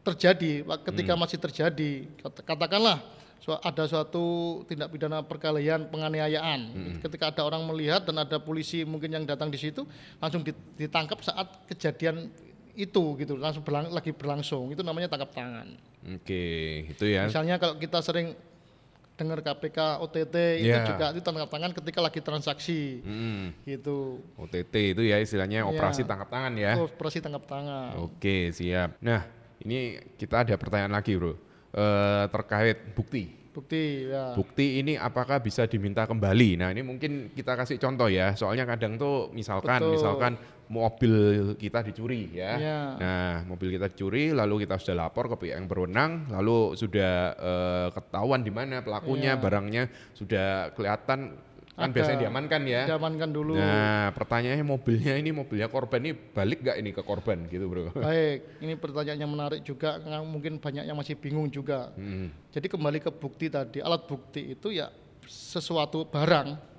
[0.00, 1.20] terjadi, ketika Hmm.
[1.20, 2.98] masih terjadi, kata- katakanlah
[3.60, 4.24] ada suatu
[4.64, 6.60] tindak pidana perkelahian penganiayaan.
[6.66, 6.96] Hmm.
[7.00, 9.84] Ketika ada orang melihat dan ada polisi mungkin yang datang di situ,
[10.16, 12.30] langsung dit- ditangkap saat kejadian
[12.80, 14.68] itu gitu, langsung berlang- lagi berlangsung.
[14.68, 15.68] Itu namanya tangkap tangan.
[16.16, 16.44] Oke,
[16.88, 17.28] itu ya.
[17.28, 18.32] Misalnya kalau kita sering
[19.14, 20.80] dengar KPK OTT itu Ya.
[20.82, 24.24] juga itu tangkap tangan ketika lagi transaksi Mm, gitu.
[24.34, 26.08] OTT itu ya istilahnya operasi Iya.
[26.08, 26.72] tangkap tangan ya.
[26.80, 28.00] Operasi tangkap tangan.
[28.00, 28.96] Oke, siap.
[28.98, 29.28] Nah,
[29.60, 31.36] ini kita ada pertanyaan lagi bro.
[31.70, 33.39] Eh, terkait bukti.
[33.50, 34.30] Bukti ya.
[34.38, 36.54] Bukti ini apakah bisa diminta kembali?
[36.54, 38.38] Nah ini mungkin kita kasih contoh ya.
[38.38, 39.94] Soalnya kadang tuh misalkan, Betul.
[39.98, 40.32] misalkan
[40.70, 41.14] mobil
[41.58, 42.52] kita dicuri ya.
[42.54, 42.80] Iya.
[43.02, 47.88] Nah mobil kita dicuri, lalu kita sudah lapor ke pihak yang berwenang, lalu sudah eh,
[47.90, 49.42] ketahuan di mana pelakunya, Iya.
[49.42, 49.82] barangnya
[50.14, 51.34] sudah kelihatan,
[51.80, 51.96] kan Ada.
[51.96, 52.82] biasanya diamankan ya.
[52.84, 53.56] Diamankan dulu.
[53.56, 57.88] Nah pertanyaannya mobilnya ini mobilnya korban ini balik nggak ini ke korban gitu bro?
[57.96, 61.90] Baik, ini pertanyaan yang menarik juga, mungkin banyak yang masih bingung juga.
[61.96, 62.28] Hmm.
[62.52, 64.92] Jadi kembali ke bukti tadi, alat bukti itu ya
[65.24, 66.69] sesuatu barang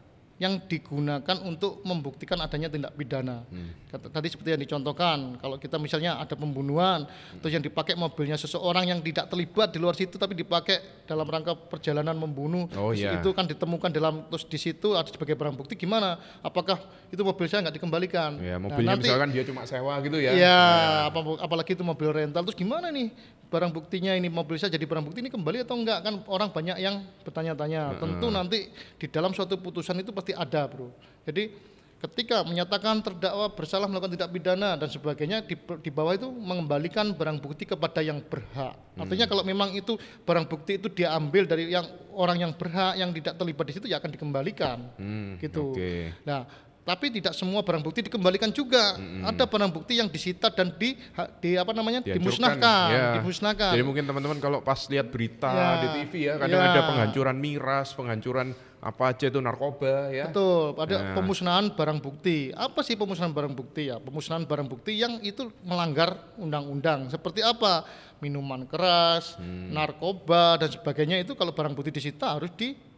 [0.42, 3.46] yang digunakan untuk membuktikan adanya tindak pidana.
[3.46, 3.78] Hmm.
[3.94, 7.06] Tadi seperti yang dicontohkan, kalau kita misalnya ada pembunuhan,
[7.38, 11.54] terus yang dipakai mobilnya seseorang yang tidak terlibat di luar situ, tapi dipakai dalam rangka
[11.54, 13.22] perjalanan membunuh, Oh, terus iya.
[13.22, 16.18] itu kan ditemukan dalam terus di situ ada sebagai barang bukti gimana?
[16.42, 18.42] Apakah itu mobil saya nggak dikembalikan?
[18.42, 20.34] Ya Nah, mobilnya nanti- misalkan dia cuma sewa gitu ya.
[20.34, 20.60] Iya,
[21.06, 22.42] apa, apalagi itu mobil rental.
[22.50, 23.14] Terus gimana nih
[23.52, 26.80] barang buktinya ini mobil saya jadi barang bukti ini kembali atau enggak kan orang banyak
[26.80, 28.00] yang bertanya-tanya.
[28.00, 30.92] Tentu nanti di dalam suatu putusan itu pasti ada, Bro.
[31.28, 31.54] Jadi
[32.02, 37.38] ketika menyatakan terdakwa bersalah melakukan tindak pidana dan sebagainya di, di bawah itu mengembalikan barang
[37.38, 38.74] bukti kepada yang berhak.
[38.98, 41.86] Artinya kalau memang itu barang bukti itu diambil dari yang
[42.18, 44.78] orang yang berhak yang tidak terlibat di situ ya akan dikembalikan.
[44.98, 45.78] Hmm, gitu.
[45.78, 46.10] Oke.
[46.26, 46.50] Nah,
[46.82, 48.98] tapi tidak semua barang bukti dikembalikan juga.
[49.22, 50.98] Ada barang bukti yang disita dan di,
[51.38, 53.06] di apa namanya Dihancurkan, dimusnahkan, ya.
[53.22, 53.72] dimusnahkan.
[53.78, 56.70] Jadi mungkin teman-teman kalau pas lihat berita Ya, di TV ya, kadang ya.
[56.74, 58.48] ada penghancuran miras, penghancuran
[58.82, 60.26] apa aja itu narkoba ya.
[60.34, 61.14] Betul, ada Nah.
[61.14, 62.50] pemusnahan barang bukti.
[62.52, 64.02] Apa sih pemusnahan barang bukti ya?
[64.02, 67.06] Pemusnahan barang bukti yang itu melanggar undang-undang.
[67.08, 67.86] Seperti apa?
[68.18, 69.70] Minuman keras, Hmm.
[69.70, 72.90] narkoba dan sebagainya itu kalau barang bukti disita harus dimusnahkan.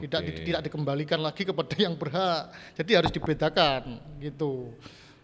[0.00, 0.28] Tidak Oke.
[0.32, 2.48] di- tidak dikembalikan lagi kepada yang berhak.
[2.74, 4.72] Jadi harus dibedakan gitu.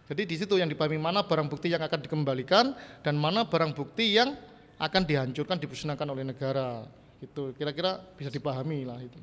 [0.05, 4.13] Jadi di situ yang dipahami mana barang bukti yang akan dikembalikan dan mana barang bukti
[4.13, 4.37] yang
[4.77, 6.85] akan dihancurkan, dimusnahkan oleh negara.
[7.17, 7.57] Gitu.
[7.57, 9.17] Kira-kira bisa dipahami lah itu.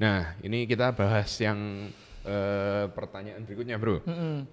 [0.00, 1.92] Nah, ini kita bahas yang
[2.24, 4.00] eh, pertanyaan berikutnya, Bro.
[4.08, 4.48] Mm-mm.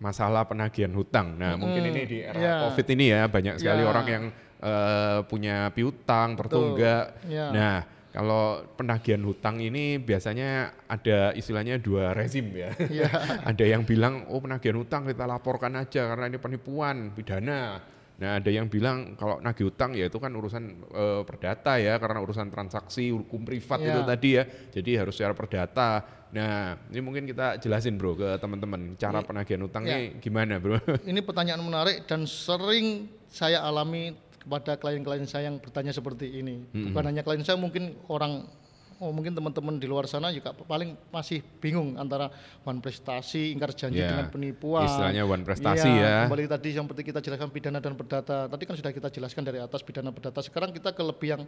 [0.00, 1.36] Masalah penagihan hutang.
[1.36, 2.54] Nah, mungkin ini di era Ya.
[2.66, 3.88] Covid ini ya banyak sekali Ya.
[3.88, 4.24] orang yang
[4.60, 7.14] eh, punya piutang, tertunggak.
[7.30, 7.46] Ya.
[7.52, 7.76] Nah,
[8.10, 12.74] kalau penagihan hutang ini biasanya ada istilahnya dua rezim ya.
[12.90, 13.10] Ya.
[13.50, 17.78] ada yang bilang oh penagihan hutang kita laporkan aja karena ini penipuan pidana
[18.20, 22.20] Nah, ada yang bilang kalau nagih utang ya itu kan urusan eh, perdata ya karena
[22.20, 23.96] urusan transaksi hukum privat Ya.
[23.96, 24.44] itu tadi ya.
[24.76, 26.04] Jadi harus secara perdata.
[26.36, 30.76] Nah, ini mungkin kita jelasin Bro ke teman-teman cara penagihan utangnya gimana, Bro?
[31.00, 36.64] Ini pertanyaan menarik dan sering saya alami kepada klien-klien saya yang bertanya seperti ini.
[36.72, 38.48] Bukan hanya klien saya, mungkin orang,
[38.96, 42.32] oh mungkin teman-teman di luar sana juga paling masih bingung antara
[42.64, 44.84] one prestasi, ingkar janji Ya, dengan penipuan.
[44.84, 46.16] istilahnya one prestasi Iya, ya.
[46.24, 48.48] Kembali tadi yang seperti kita jelaskan pidana dan perdata.
[48.48, 50.40] Tadi kan sudah kita jelaskan dari atas pidana perdata.
[50.40, 51.42] Sekarang kita ke lebih yang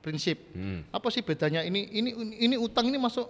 [0.00, 0.36] prinsip.
[0.52, 0.84] Hmm.
[0.88, 1.88] Apa sih bedanya ini?
[1.88, 3.26] Ini ini utang ini masuk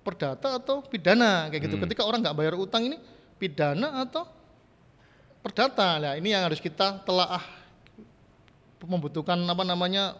[0.00, 1.66] perdata atau pidana kayak Hmm.
[1.68, 1.76] gitu.
[1.90, 2.96] Ketika orang nggak bayar utang ini
[3.34, 4.24] pidana atau
[5.40, 5.98] perdata.
[5.98, 7.42] Nah, ini yang harus kita telaah
[8.84, 10.14] membutuhkan apa namanya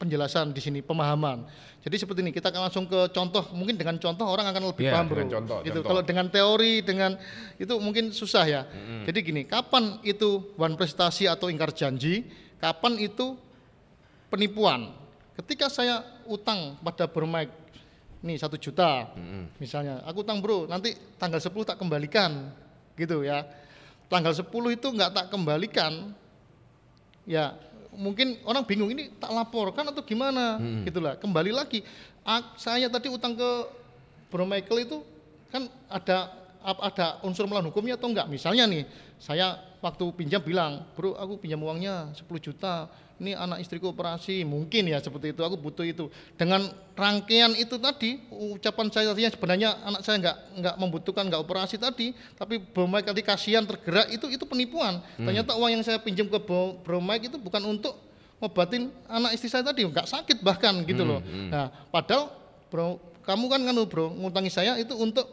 [0.00, 1.44] penjelasan di sini, pemahaman.
[1.84, 3.44] Jadi seperti ini, kita akan langsung ke contoh.
[3.52, 5.20] Mungkin dengan contoh orang akan lebih Iya, paham, bro.
[5.28, 5.76] contoh, gitu.
[5.76, 5.88] contoh.
[5.92, 7.20] Kalau dengan teori, dengan
[7.60, 8.62] itu mungkin susah ya.
[9.04, 12.24] Jadi gini, kapan itu one prestasi atau ingkar janji?
[12.56, 13.36] Kapan itu
[14.32, 14.96] penipuan?
[15.36, 17.52] Ketika saya utang pada bermaik,
[18.24, 19.08] nih satu juta,
[19.60, 22.52] misalnya, aku utang bro, nanti tanggal 10 tak kembalikan,
[22.96, 23.44] gitu ya.
[24.08, 26.12] Tanggal 10 itu nggak tak kembalikan,
[27.24, 27.56] ya
[27.94, 30.58] mungkin orang bingung ini tak laporkan atau gimana?
[30.86, 31.82] Gitulah kembali lagi
[32.54, 33.50] saya tadi utang ke
[34.30, 35.02] Bro Michael itu
[35.50, 36.30] kan ada
[36.62, 38.30] ada unsur melawan hukumnya atau enggak?
[38.30, 38.84] Misalnya nih
[39.20, 42.88] saya waktu pinjam bilang bro aku pinjam uangnya 10 juta.
[43.20, 44.48] Ini anak istriku operasi.
[44.48, 46.08] Mungkin ya seperti itu aku butuh itu.
[46.40, 46.64] Dengan
[46.96, 52.16] rangkaian itu tadi ucapan saya tadinya sebenarnya anak saya enggak enggak membutuhkan enggak operasi tadi
[52.40, 55.04] tapi Bro Mike tadi kasihan tergerak itu itu penipuan.
[55.20, 57.92] Ternyata uang yang saya pinjam ke Bro, Bro Mike itu bukan untuk
[58.40, 61.20] ngobatin anak istri saya tadi nggak sakit bahkan gitu loh.
[61.52, 62.32] nah padahal
[62.72, 65.28] bro kamu kan kan bro ngutangi saya itu untuk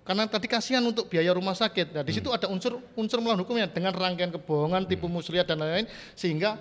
[0.00, 1.92] karena tadi kasihan untuk biaya rumah sakit.
[1.92, 5.86] Nah di situ ada unsur unsur melawan hukumnya dengan rangkaian kebohongan tipu muslihat dan lain-lain
[6.12, 6.56] sehingga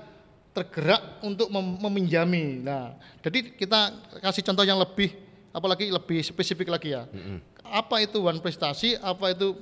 [0.52, 2.62] tergerak untuk mem- meminjami.
[2.62, 3.80] Nah jadi kita
[4.20, 5.16] kasih contoh yang lebih
[5.50, 7.08] apalagi lebih spesifik lagi ya.
[7.64, 8.98] Apa itu one prestasi?
[8.98, 9.56] Apa itu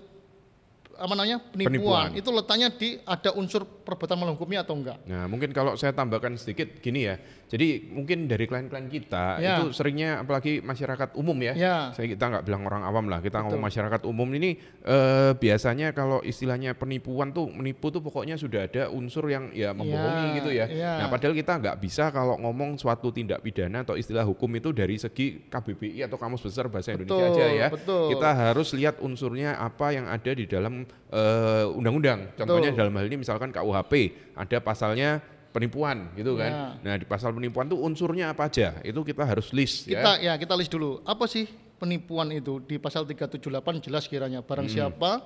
[0.98, 2.08] apa namanya penipuan, Penipuan.
[2.18, 4.98] itu letaknya di ada unsur perbuatan melawan hukumnya atau enggak?
[5.06, 7.22] Nah, mungkin kalau saya tambahkan sedikit gini ya.
[7.48, 9.64] Jadi mungkin dari klien-klien kita Ya.
[9.64, 11.54] itu seringnya apalagi masyarakat umum ya.
[11.56, 11.76] Ya.
[11.96, 16.20] Saya kita nggak bilang orang awam lah, kita ngomong masyarakat umum ini eh, biasanya kalau
[16.20, 20.66] istilahnya penipuan tuh menipu tuh pokoknya sudah ada unsur yang ya membohongi Ya, gitu ya.
[20.68, 20.92] ya.
[21.00, 25.00] Nah, padahal kita nggak bisa kalau ngomong suatu tindak pidana atau istilah hukum itu dari
[25.00, 27.68] segi KBBI atau Kamus Besar Bahasa Indonesia Betul, aja ya.
[27.72, 28.12] betul.
[28.12, 32.36] Kita harus lihat unsurnya apa yang ada di dalam eh, undang-undang.
[32.36, 32.80] Contohnya Betul.
[32.84, 33.94] dalam hal ini misalkan KUHP
[34.36, 35.24] ada pasalnya
[35.58, 36.52] penipuan gitu kan.
[36.54, 36.66] Ya.
[36.80, 38.78] Nah, di pasal penipuan tuh unsurnya apa aja?
[38.82, 40.32] Itu kita harus list Kita ya.
[40.32, 41.02] ya kita list dulu.
[41.02, 42.62] Apa sih penipuan itu?
[42.62, 43.50] Di pasal 378
[43.82, 45.26] jelas kiranya barang siapa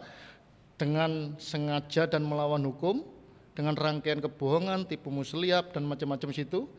[0.80, 3.04] dengan sengaja dan melawan hukum
[3.52, 6.72] dengan rangkaian kebohongan, tipu muslihat dan macam-macam situ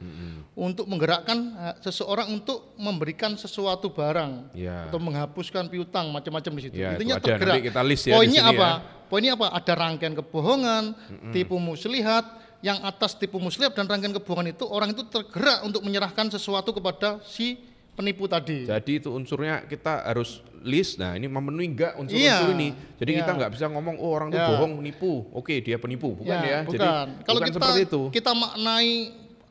[0.57, 4.88] untuk menggerakkan eh, seseorang untuk memberikan sesuatu barang Ya.
[4.88, 6.80] atau menghapuskan piutang macam-macam di situ.
[6.80, 7.26] Ya, itu Intinya ada.
[7.28, 7.55] tergerak.
[7.61, 8.57] Nanti kita list ya Poinnya apa?
[8.57, 8.72] ya.
[9.07, 9.46] Poinnya apa?
[9.53, 10.82] Ada rangkaian kebohongan,
[11.30, 12.24] tipu muslihat,
[12.63, 17.19] yang atas tipu muslihat dan rangkaian kebohongan itu orang itu tergerak untuk menyerahkan sesuatu kepada
[17.23, 17.59] si
[17.93, 18.65] penipu tadi.
[18.65, 20.97] Jadi itu unsurnya kita harus list.
[20.97, 22.55] Nah, ini memenuhi enggak unsur-unsur Iya.
[22.55, 22.69] ini.
[22.97, 23.39] Jadi kita Iya.
[23.43, 24.49] nggak bisa ngomong oh orang itu Ya.
[24.49, 25.27] bohong, menipu.
[25.35, 26.15] Oke, dia penipu.
[26.17, 26.63] Bukan ya.
[26.63, 26.73] bukan.
[26.73, 28.01] Jadi Kalau bukan kita seperti itu.
[28.15, 28.91] kita maknai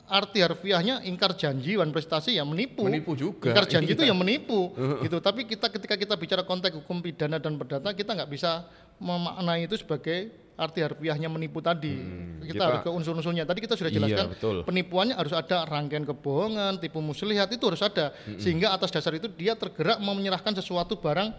[0.08, 2.84] arti harfiahnya ingkar janji wan prestasi ya menipu.
[2.84, 3.96] Menipu juga, Ingkar janji iya.
[3.96, 5.16] itu ya menipu gitu.
[5.20, 8.66] Tapi kita ketika kita bicara konteks hukum pidana dan perdata kita nggak bisa
[8.98, 11.96] memaknai itu sebagai arti harfiahnya menipu tadi.
[11.96, 13.44] kita, Hmm, kita- harus ke unsur-unsurnya.
[13.44, 14.56] Tadi kita sudah Iya, jelaskan betul.
[14.62, 18.12] penipuannya harus ada rangkaian kebohongan, tipu muslihat itu harus ada.
[18.36, 21.32] Sehingga atas dasar itu dia tergerak mau menyerahkan sesuatu barang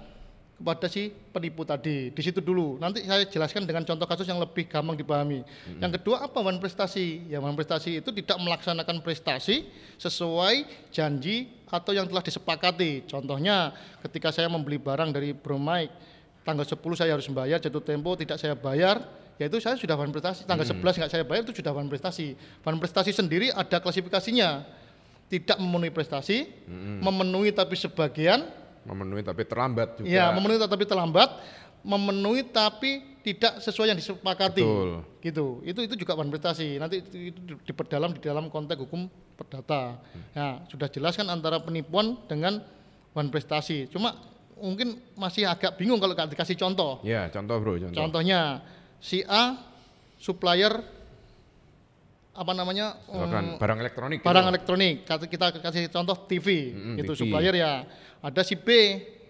[0.53, 2.13] kepada si penipu tadi.
[2.13, 2.77] Di situ dulu.
[2.77, 5.41] Nanti saya jelaskan dengan contoh kasus yang lebih gampang dipahami.
[5.81, 7.25] Yang kedua apa wan prestasi?
[7.27, 9.65] Ya wan prestasi itu tidak melaksanakan prestasi
[9.97, 13.09] sesuai janji atau yang telah disepakati.
[13.09, 13.73] Contohnya
[14.05, 15.91] ketika saya membeli barang dari Bro Mike
[16.45, 18.99] tanggal 10 saya harus membayar jatuh tempo tidak saya bayar
[19.41, 22.37] yaitu saya sudah wan prestasi tanggal 11 nggak saya bayar itu sudah wan prestasi.
[22.61, 24.81] Wan prestasi sendiri ada klasifikasinya.
[25.31, 26.45] Tidak memenuhi prestasi
[27.01, 28.45] memenuhi tapi sebagian.
[28.85, 30.05] Memenuhi tapi terlambat juga.
[30.11, 31.29] ya memenuhi tapi terlambat
[31.81, 32.91] memenuhi tapi
[33.23, 34.61] tidak sesuai yang disepakati.
[34.61, 34.89] Betul.
[35.23, 35.45] gitu.
[35.63, 36.77] Itu itu juga wan prestasi.
[36.77, 39.07] Nanti itu, itu diperdalam di dalam konteks hukum
[39.39, 39.97] perdata.
[40.35, 42.61] Nah sudah jelaskan antara penipuan dengan
[43.15, 43.89] wan prestasi.
[43.89, 44.13] Cuma
[44.59, 47.03] mungkin masih agak bingung kalau dikasih contoh.
[47.03, 47.95] Ya, contoh Bro, contoh.
[47.97, 48.63] contohnya
[49.03, 49.59] si A
[50.15, 50.71] supplier
[52.33, 54.17] apa namanya Misalkan em, barang elektronik.
[54.17, 54.25] gitu.
[54.25, 57.19] barang elektronik Kata- kita kasih contoh TV Mm-mm, itu TV.
[57.19, 57.83] supplier ya
[58.17, 58.67] ada si B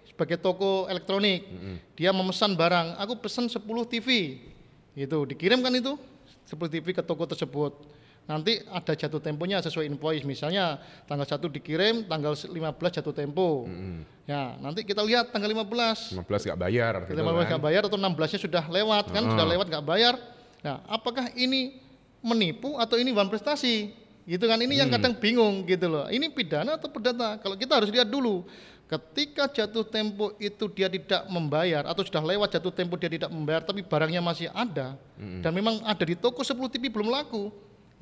[0.05, 1.43] sebagai toko elektronik
[1.97, 3.59] dia memesan barang aku pesan 10
[3.89, 4.39] TV
[4.93, 5.97] itu dikirim kan itu
[6.45, 7.73] CCTV ke toko tersebut.
[8.23, 10.23] Nanti ada jatuh temponya sesuai invoice.
[10.23, 12.55] Misalnya tanggal 1 dikirim, tanggal 15
[12.95, 13.67] jatuh tempo.
[14.23, 16.15] Ya, nanti kita lihat tanggal 15.
[16.15, 16.93] 15 nggak bayar.
[17.03, 17.47] gitu 15 kan.
[17.51, 20.15] nggak bayar atau 16-nya sudah lewat kan, sudah lewat nggak bayar.
[20.63, 21.83] Nah, apakah ini
[22.23, 23.91] menipu atau ini wan prestasi?
[24.23, 24.95] Gitu kan ini yang Hmm.
[24.95, 26.07] kadang bingung gitu loh.
[26.07, 27.35] Ini pidana atau perdata?
[27.43, 28.47] Kalau kita harus lihat dulu.
[28.87, 33.59] Ketika jatuh tempo itu dia tidak membayar atau sudah lewat jatuh tempo dia tidak membayar
[33.59, 35.43] tapi barangnya masih ada Hmm.
[35.43, 37.51] dan memang ada di toko 10 TV belum laku,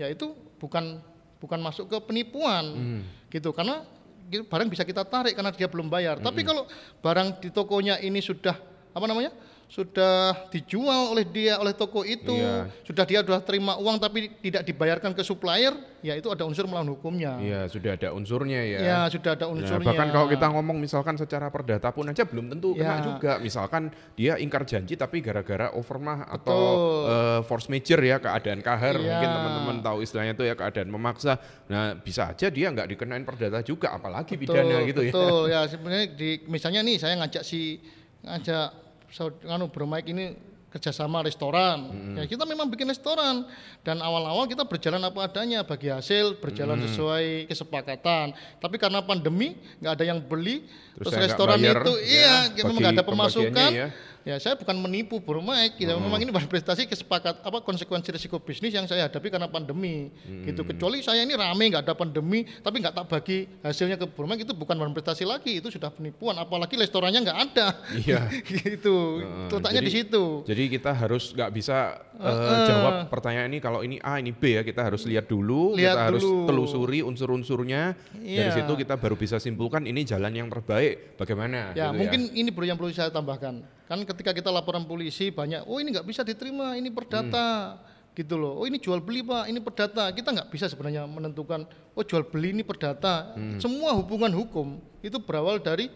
[0.02, 0.98] ya itu bukan
[1.38, 3.02] bukan masuk ke penipuan Hmm.
[3.30, 3.86] gitu karena
[4.32, 6.18] barang bisa kita tarik karena dia belum bayar.
[6.18, 6.26] Hmm.
[6.26, 6.66] Tapi kalau
[7.06, 8.58] barang di tokonya ini sudah
[8.92, 9.30] apa namanya?
[9.72, 12.68] Sudah dijual oleh dia oleh toko itu, Iya.
[12.84, 15.72] sudah dia sudah terima uang tapi tidak dibayarkan ke supplier,
[16.04, 17.40] ya itu ada unsur melawan hukumnya.
[17.40, 18.80] Iya, sudah ada unsurnya ya.
[18.84, 19.88] Ya, sudah ada Nah, unsurnya.
[19.88, 23.16] bahkan kalau kita ngomong misalkan secara perdata pun aja belum tentu kena Ya.
[23.16, 23.32] juga.
[23.40, 23.88] Misalkan
[24.20, 27.08] dia ingkar janji tapi gara-gara overmah atau Betul.
[27.08, 29.08] eh, force major ya keadaan kahar Iya.
[29.08, 31.40] mungkin teman-teman tahu istilahnya itu ya keadaan memaksa.
[31.72, 35.16] Nah bisa aja dia nggak dikenain perdata juga apalagi pidana gitu ya.
[35.16, 37.80] Betul, ya sebenarnya di misalnya nih saya ngajak si
[38.22, 38.81] ngajak
[39.12, 40.34] saud- nganu bermaik ini
[40.72, 41.92] kerjasama restoran.
[42.16, 43.44] Ya kita memang bikin restoran
[43.84, 48.32] dan awal-awal kita berjalan apa adanya bagi hasil berjalan sesuai kesepakatan.
[48.64, 50.64] Tapi karena pandemi nggak ada yang beli
[50.96, 53.52] Terus terus, restoran bayar, itu ya, iya memang nggak ada pemasukan.
[53.52, 53.88] pembagiannya
[54.22, 55.90] Ya saya bukan menipu bermaik, gitu.
[55.98, 60.14] memang ini prestasi kesepakat apa konsekuensi risiko bisnis yang saya hadapi karena pandemi,
[60.46, 60.62] gitu.
[60.62, 64.54] Kecuali saya ini rame nggak ada pandemi, tapi nggak tak bagi hasilnya ke bermaik itu
[64.54, 66.38] bukan prestasi lagi, itu sudah penipuan.
[66.38, 67.68] Apalagi restorannya nggak ada,
[67.98, 68.30] Iya.
[68.62, 69.26] gitu.
[69.26, 70.24] Heeh, Letaknya di situ.
[70.46, 71.78] Jadi kita harus nggak bisa
[72.22, 75.98] eh, jawab pertanyaan ini kalau ini A ini B ya kita harus lihat dulu, Lihat
[75.98, 76.46] kita harus dulu.
[76.46, 77.98] telusuri unsur-unsurnya.
[78.14, 78.54] Dari Iya.
[78.54, 81.74] situ kita baru bisa simpulkan ini jalan yang terbaik bagaimana.
[81.74, 83.81] Ya gitu mungkin ini bro yang perlu saya tambahkan.
[83.92, 87.76] Kan ketika kita laporan polisi banyak, oh ini nggak bisa diterima, ini perdata,
[88.16, 88.56] gitu loh.
[88.56, 90.08] Oh ini jual beli pak, ini perdata.
[90.16, 93.36] Kita nggak bisa sebenarnya menentukan, oh jual beli ini perdata.
[93.60, 95.92] Semua hubungan hukum itu berawal dari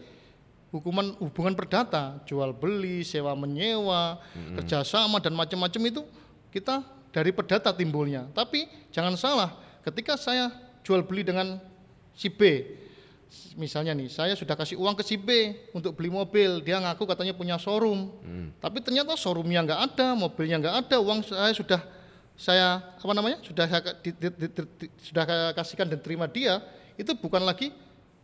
[0.68, 4.20] hukuman hubungan perdata, jual beli, sewa menyewa,
[4.60, 6.04] kerjasama dan macam-macam itu
[6.52, 6.84] kita
[7.16, 8.28] dari perdata timbulnya.
[8.36, 9.56] Tapi jangan salah,
[9.88, 10.52] ketika saya
[10.84, 11.56] jual beli dengan
[12.12, 12.60] si B,
[13.56, 16.62] misalnya nih saya sudah kasih uang ke si B untuk beli mobil.
[16.62, 18.12] Dia ngaku katanya punya showroom.
[18.60, 21.80] Tapi ternyata showroomnya nggak ada mobilnya nggak ada uang saya sudah
[22.36, 26.60] saya apa namanya sudah saya di- di- di- di- sudah saya kasihkan dan terima dia
[27.00, 27.72] itu bukan lagi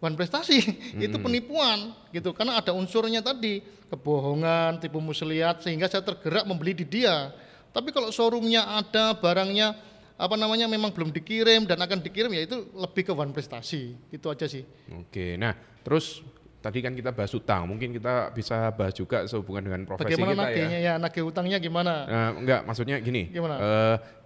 [0.03, 0.59] bukan prestasi.
[1.07, 2.35] Itu penipuan gitu.
[2.35, 7.31] Karena ada unsurnya tadi kebohongan tipu muslihat sehingga saya tergerak membeli di dia.
[7.71, 9.79] Tapi kalau showroomnya ada barangnya
[10.23, 14.27] apa namanya memang belum dikirim dan akan dikirim ya itu lebih ke one prestasi itu
[14.31, 14.63] aja sih
[14.95, 15.51] Oke, nah
[15.83, 16.23] terus
[16.63, 20.39] tadi kan kita bahas utang, mungkin kita bisa bahas juga sehubungan dengan profesi bagaimana kita
[20.39, 20.47] ya.
[20.47, 23.27] nagihnya ya nagih utangnya gimana Nah, enggak, maksudnya gini.
[23.29, 23.59] Gimana?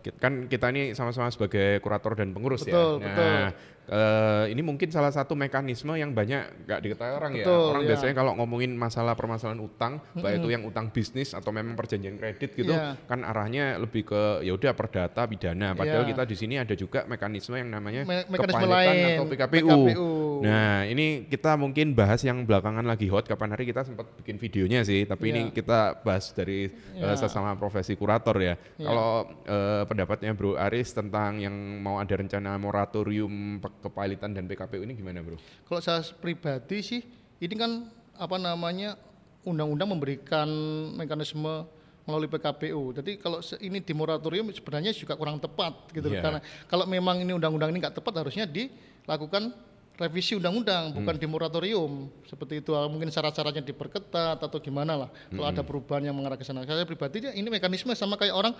[0.05, 3.09] ki- kan kita ini sama-sama sebagai kurator dan pengurus Betul, ya.
[3.09, 3.41] betul.
[3.87, 7.47] Eh, ini mungkin salah satu mekanisme yang banyak nggak diketahui orang ya.
[7.47, 7.89] Betul, Orang ya.
[7.95, 12.51] biasanya kalau ngomongin masalah permasalahan utang, baik itu yang utang bisnis atau memang perjanjian kredit
[12.53, 12.99] gitu, Iya.
[13.07, 15.79] kan arahnya lebih ke ya udah perdata pidana.
[15.79, 16.11] Padahal Iya.
[16.11, 19.69] kita di sini ada juga mekanisme yang namanya Me- mekanisme lain, atau PKPU.
[19.71, 20.11] PKPU.
[20.43, 23.25] Nah, ini kita mungkin bahas yang belakangan lagi hot.
[23.25, 25.55] Kapan hari kita sempat bikin videonya sih, tapi ini Iya.
[25.55, 27.15] kita bahas dari Iya.
[27.15, 28.59] eh, sesama profesi kurator ya.
[28.77, 28.83] Iya.
[28.83, 29.11] Kalau
[29.47, 35.21] eh, pendapatnya Bro Aris tentang yang mau ada rencana moratorium kepailitan dan PKPU ini gimana,
[35.21, 35.37] Bro?
[35.69, 37.01] kalau saya pribadi sih
[37.41, 38.97] ini kan apa namanya
[39.45, 40.49] undang-undang memberikan
[40.97, 41.69] mekanisme
[42.07, 42.95] melalui PKPU.
[42.95, 46.17] Jadi kalau ini di moratorium sebenarnya juga kurang tepat gitu loh.
[46.19, 46.23] Iya.
[46.23, 49.51] karena kalau memang ini undang-undang ini nggak tepat harusnya dilakukan
[49.97, 55.49] revisi undang-undang bukan di moratorium seperti itu Ah, mungkin syarat-syaratnya diperketat atau gimana lah kalau
[55.49, 58.53] ada perubahan yang mengarah ke sana saya pribadi ya, ini mekanisme sama kayak orang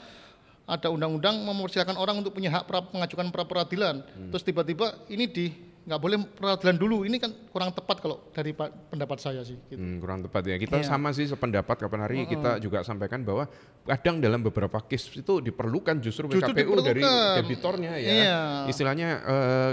[0.67, 4.03] ada undang-undang mempersilahkan orang untuk punya hak pra- mengajukan pra peradilan
[4.35, 5.47] terus tiba-tiba ini di
[5.87, 9.79] nggak boleh peradilan dulu ini kan kurang tepat kalau dari pa- pendapat saya sih gitu.
[9.79, 10.57] Hmm, kurang tepat ya.
[10.57, 10.85] Kita Iya.
[10.85, 13.47] sama sih sependapat kapan hari kita juga sampaikan bahwa
[13.85, 17.37] kadang dalam beberapa case itu diperlukan justru, Justru PKPU dari diperlukan.
[17.39, 18.11] debitornya ya.
[18.11, 18.39] Iya.
[18.67, 19.09] Istilahnya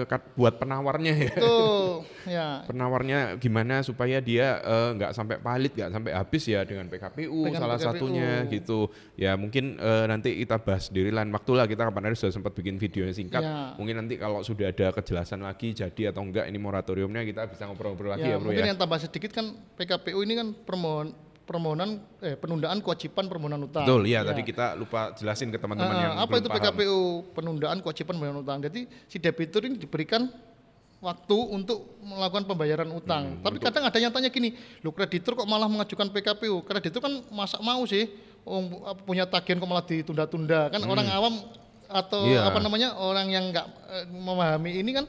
[0.05, 1.33] kat- buat penawarnya ya.
[1.33, 2.47] Betul, ya.
[2.63, 7.57] penawarnya gimana supaya dia eh, nggak sampai palit nggak sampai habis ya dengan PKPU Dengan
[7.59, 7.89] salah PKPU.
[7.89, 8.79] satunya gitu
[9.15, 12.53] ya mungkin eh, nanti kita bahas di lain waktu lah kita kapan hari sudah sempat
[12.53, 13.73] bikin videonya singkat Ya.
[13.75, 18.11] mungkin nanti kalau sudah ada kejelasan lagi jadi atau enggak ini moratoriumnya kita bisa ngobrol-ngobrol
[18.11, 21.07] lagi ya, Ya, bro mungkin ya yang tambah sedikit kan PKPU ini kan permohon
[21.43, 21.89] permohonan
[22.19, 23.83] eh, penundaan kewajiban permohonan utang.
[23.83, 26.57] betul ya, tadi kita lupa jelasin ke teman-teman Ah, yang apa itu paham.
[26.57, 26.99] PKPU
[27.33, 28.59] penundaan kewajiban permohonan utang.
[28.61, 30.31] Jadi si debitur ini diberikan
[30.99, 33.23] waktu untuk melakukan pembayaran utang.
[33.29, 36.63] Hmm, Tapi kadang ada yang tanya gini, lu kreditur kok malah mengajukan PKPU?
[36.63, 38.07] Kreditur kan masa mau sih
[38.41, 41.43] oh, apa, punya tagihan kok malah ditunda-tunda kan orang awam
[41.85, 42.47] atau Iya.
[42.47, 45.05] apa namanya orang yang nggak eh, memahami ini kan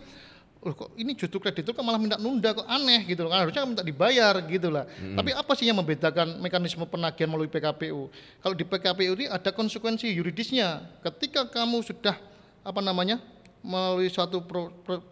[0.65, 3.31] "Loh, kok ini justru kreditur kok malah minta nunda kok aneh gitu loh.
[3.31, 4.89] Kan harusnya minta dibayar gitu lah.
[4.89, 8.09] Tapi apa sih yang membedakan mekanisme penagihan melalui PKPU
[8.41, 10.81] kalau di PKPU ini ada konsekuensi yuridisnya.
[11.05, 12.17] Ketika kamu sudah
[12.65, 13.21] apa namanya
[13.61, 15.05] melalui suatu pro- pro-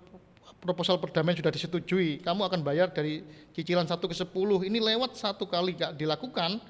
[0.63, 4.31] proposal perdamaian sudah disetujui, kamu akan bayar dari cicilan 1 ke 10.
[4.65, 6.63] Ini lewat satu kali nggak dilakukan,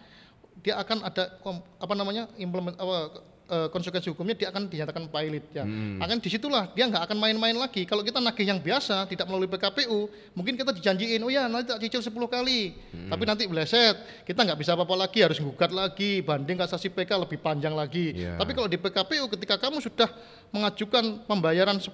[0.64, 1.38] dia akan ada
[1.76, 5.64] apa namanya implement apa eh, konsekuensi hukumnya dia akan dinyatakan pilot ya.
[6.02, 7.82] Akan di situlah dia nggak akan main-main lagi.
[7.88, 11.80] Kalau kita nagih yang biasa tidak melalui PKPU, mungkin kita dijanjiin, oh ya nanti tak
[11.82, 12.76] cicil 10 kali,
[13.10, 17.38] tapi nanti meleset, kita nggak bisa apa-apa lagi, harus gugat lagi, banding kasasi PK lebih
[17.40, 18.16] panjang lagi.
[18.16, 18.38] Iya.
[18.38, 20.08] Tapi kalau di PKPU ketika kamu sudah
[20.52, 21.90] mengajukan pembayaran 10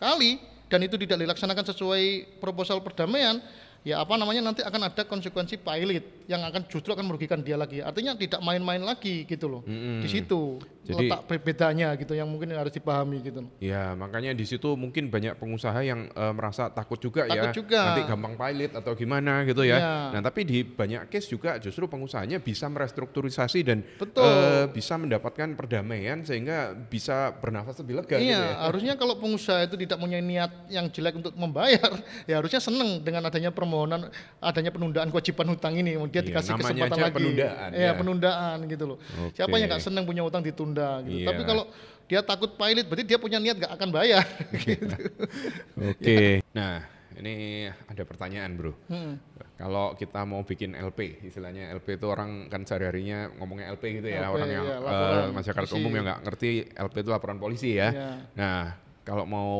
[0.00, 2.04] kali dan itu tidak dilaksanakan sesuai
[2.40, 3.44] proposal perdamaian,
[3.82, 7.82] ya apa namanya nanti akan ada konsekuensi pilot yang akan justru akan merugikan dia lagi.
[7.82, 9.62] Artinya tidak main-main lagi gitu loh.
[9.66, 13.42] Di situ Jadi- letak be- bedanya gitu yang mungkin harus dipahami gitu.
[13.58, 17.50] Ya, makanya di situ mungkin banyak pengusaha yang eh, merasa takut juga ya.
[17.50, 17.80] Takut juga.
[17.90, 19.76] Nanti gampang pilot atau gimana gitu ya.
[19.76, 19.94] Iya.
[20.14, 24.22] Nah, tapi di banyak case juga justru pengusahanya bisa merestrukturisasi dan Betul.
[24.24, 28.56] eh, bisa mendapatkan perdamaian sehingga bisa bernafas lebih lega gitu Iya, ya.
[28.70, 31.90] harusnya kalau pengusaha itu tidak punya niat yang jelek untuk membayar,
[32.30, 34.12] ya harusnya seneng dengan adanya permohonan,
[34.44, 35.96] adanya penundaan kewajiban hutang ini.
[36.12, 37.16] Dia Iya, dikasih kesempatan lagi.
[37.16, 37.92] penundaan, Iya, ya.
[37.96, 38.98] penundaan gitu loh.
[39.00, 39.40] Oke.
[39.40, 41.24] Siapa yang nggak seneng punya utang ditunda gitu.
[41.24, 41.28] Iya.
[41.32, 41.64] Tapi kalau
[42.04, 44.24] dia takut pilot, berarti dia punya niat nggak akan bayar.
[44.68, 44.96] gitu.
[45.80, 46.44] Oke.
[46.52, 46.84] Nah,
[47.16, 47.34] ini
[47.88, 48.76] ada pertanyaan, Bro.
[48.92, 49.16] Hmm.
[49.56, 54.26] Kalau kita mau bikin LP, istilahnya LP itu orang kan sehari-harinya ngomongnya LP gitu ya,
[54.26, 55.78] LP, orang yang iya, eh, laporan masyarakat polisi.
[55.78, 57.88] umum yang nggak ngerti LP itu laporan polisi ya.
[57.94, 58.10] Iya.
[58.34, 58.60] Nah,
[59.06, 59.52] kalau mau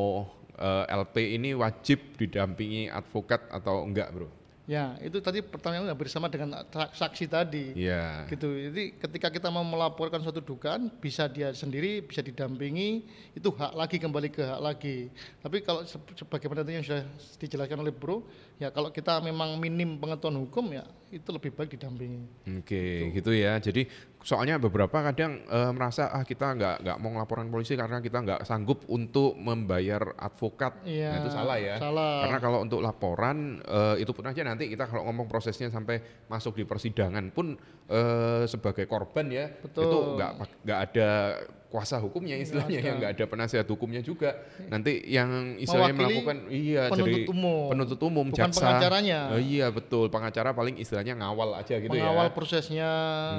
[0.55, 4.29] eh, LP ini wajib didampingi advokat atau enggak, Bro?
[4.63, 7.75] Ya, itu tadi pertanyaan hampir sama dengan sa- saksi tadi.
[7.75, 8.31] Iya.
[8.31, 13.03] gitu jadi ketika kita mau melaporkan suatu dugaan bisa dia sendiri bisa didampingi
[13.35, 15.11] itu hak lagi kembali ke hak lagi
[15.43, 17.03] tapi kalau se- sebagaimana tadi yang sudah
[17.35, 18.23] dijelaskan oleh bro
[18.55, 22.23] ya kalau kita memang minim pengetahuan hukum ya itu lebih baik didampingi
[22.63, 23.59] Oke, gitu ya.
[23.59, 23.85] Jadi
[24.23, 28.41] soalnya beberapa kadang eh, merasa ah kita nggak nggak mau ngelaporan polisi karena kita nggak
[28.43, 30.79] sanggup untuk membayar advokat.
[30.87, 31.75] Iya, Nah, itu salah ya.
[31.77, 32.23] salah.
[32.25, 36.55] Karena kalau untuk laporan eh, itu pun aja nanti kita kalau ngomong prosesnya sampai masuk
[36.55, 37.59] di persidangan pun
[37.91, 39.83] eh, sebagai korban ya Betul.
[39.83, 40.31] itu nggak
[40.63, 41.09] nggak ada
[41.73, 44.37] kuasa hukumnya istilahnya yang nggak ada penasihat hukumnya juga.
[44.69, 47.65] Nanti yang istilahnya Mewakili melakukan iya penuntut jadi umum.
[47.73, 48.61] penuntut umum Bukan jaksa.
[48.61, 49.19] pengacaranya.
[49.33, 52.33] Eh, iya betul, pengacara paling istilahnya ngawal aja gitu mengawal ya.
[52.37, 52.89] prosesnya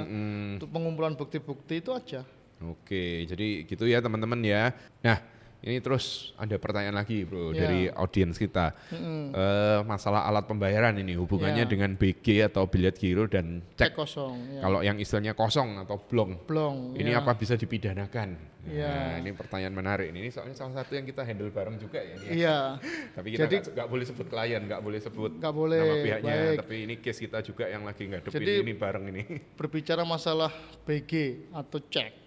[0.03, 0.59] Mm-mm.
[0.59, 4.71] untuk pengumpulan bukti-bukti itu aja Oke, jadi gitu ya teman-teman ya.
[4.99, 5.19] Nah,
[5.61, 7.63] ini terus ada pertanyaan lagi bro Ya.
[7.63, 8.75] dari audiens kita.
[8.91, 11.69] Eh, masalah alat pembayaran ini hubungannya Ya.
[11.69, 13.91] dengan BG atau bilet giro dan cek cek.
[13.93, 14.61] kosong ya.
[14.61, 17.21] Kalau yang istilahnya kosong atau blong, blong ini ya.
[17.21, 18.57] apa bisa dipidanakan?
[18.65, 18.89] Ya.
[18.89, 20.09] Nah, ini pertanyaan menarik.
[20.09, 22.17] Ini soalnya salah satu yang kita handle bareng juga ya.
[22.17, 22.29] ya.
[22.31, 22.57] iya
[23.15, 26.33] Tapi kita Jadi- nggak nggak boleh sebut klien, nggak boleh sebut Nggak boleh, nama pihaknya.
[26.33, 26.57] baik.
[26.61, 29.23] Tapi ini case kita juga yang lagi ngadepin Jadi- ini bareng ini.
[29.59, 30.49] berbicara masalah
[30.81, 32.24] BG atau cek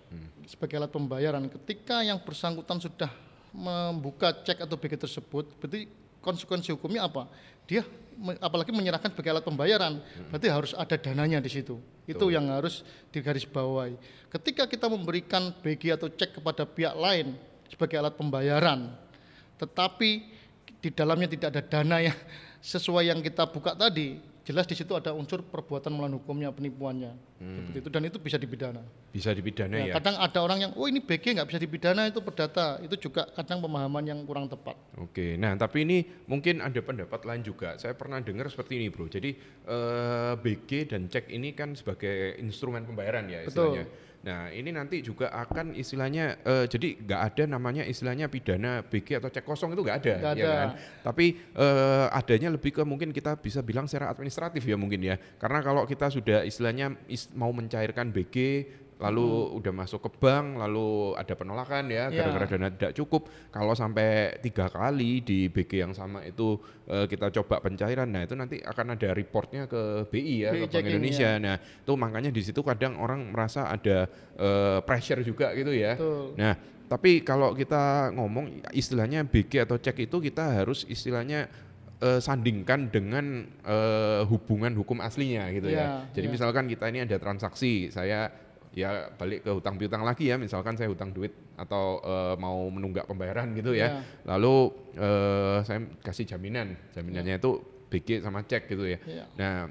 [0.49, 1.45] sebagai alat pembayaran.
[1.53, 3.13] Ketika yang bersangkutan sudah
[3.53, 5.85] membuka cek atau BG tersebut berarti
[6.25, 7.29] konsekuensi hukumnya apa?
[7.69, 7.85] Dia
[8.41, 10.01] apalagi menyerahkan sebagai alat pembayaran.
[10.33, 11.77] Berarti harus ada dananya di situ.
[12.09, 12.81] Itu yang harus
[13.13, 14.01] digarisbawahi.
[14.33, 17.37] Ketika kita memberikan BG atau cek kepada pihak lain
[17.69, 18.89] sebagai alat pembayaran
[19.61, 20.11] tetapi
[20.79, 22.17] di dalamnya tidak ada dana yang
[22.73, 24.19] sesuai yang kita buka tadi
[24.49, 28.81] jelas di situ ada unsur perbuatan melawan hukumnya penipuannya seperti itu dan itu bisa dipidana
[29.09, 29.95] Bisa dipidana Ya, ya.
[30.01, 33.61] kadang ada orang yang oh ini BG nggak bisa dipidana itu perdata itu juga kadang
[33.61, 37.77] pemahaman yang kurang tepat Oke, nah tapi ini mungkin ada pendapat lain juga.
[37.77, 39.07] Saya pernah dengar seperti ini, bro.
[39.07, 39.31] Jadi
[39.63, 43.87] eh, BG dan cek ini kan sebagai instrumen pembayaran ya Betul.
[44.29, 49.33] Nah ini nanti juga akan istilahnya, eh, jadi nggak ada namanya istilahnya pidana BG atau
[49.33, 50.53] cek kosong itu nggak ada, Nggak ya ada.
[50.53, 50.69] kan?
[51.01, 51.27] Tapi
[51.57, 55.17] eh, adanya lebih ke mungkin kita bisa bilang secara administratif ya mungkin ya.
[55.41, 58.37] Karena kalau kita sudah istilahnya is- mau mencairkan BG
[58.99, 62.27] lalu udah masuk ke bank lalu ada penolakan ya Ya.
[62.27, 66.59] gara-gara dana tidak cukup kalau sampai tiga kali di BG yang sama itu
[66.91, 70.63] eh, kita coba pencairan nah itu nanti akan ada reportnya ke BI ya ke BI
[70.67, 75.55] Bank checking, Indonesia nah itu makanya di situ kadang orang merasa ada eh, pressure juga
[75.55, 76.35] gitu ya Betul.
[76.35, 76.55] nah
[76.89, 81.47] tapi kalau kita ngomong istilahnya BG atau cek itu kita harus istilahnya
[82.01, 85.77] eh, sandingkan dengan eh, hubungan hukum aslinya gitu ya.
[85.79, 86.33] Ya, Jadi ya.
[86.33, 88.33] misalkan kita ini ada transaksi, saya
[88.75, 93.09] ya balik ke hutang piutang lagi ya, misalkan saya hutang duit atau eh, mau menunggak
[93.09, 93.89] pembayaran gitu ya.
[93.89, 93.89] Ya.
[94.29, 94.57] Lalu
[94.97, 97.59] eh, saya kasih jaminan, jaminannya itu
[97.89, 98.99] BG sama cek gitu ya.
[99.09, 99.25] Ya.
[99.41, 99.69] Nah,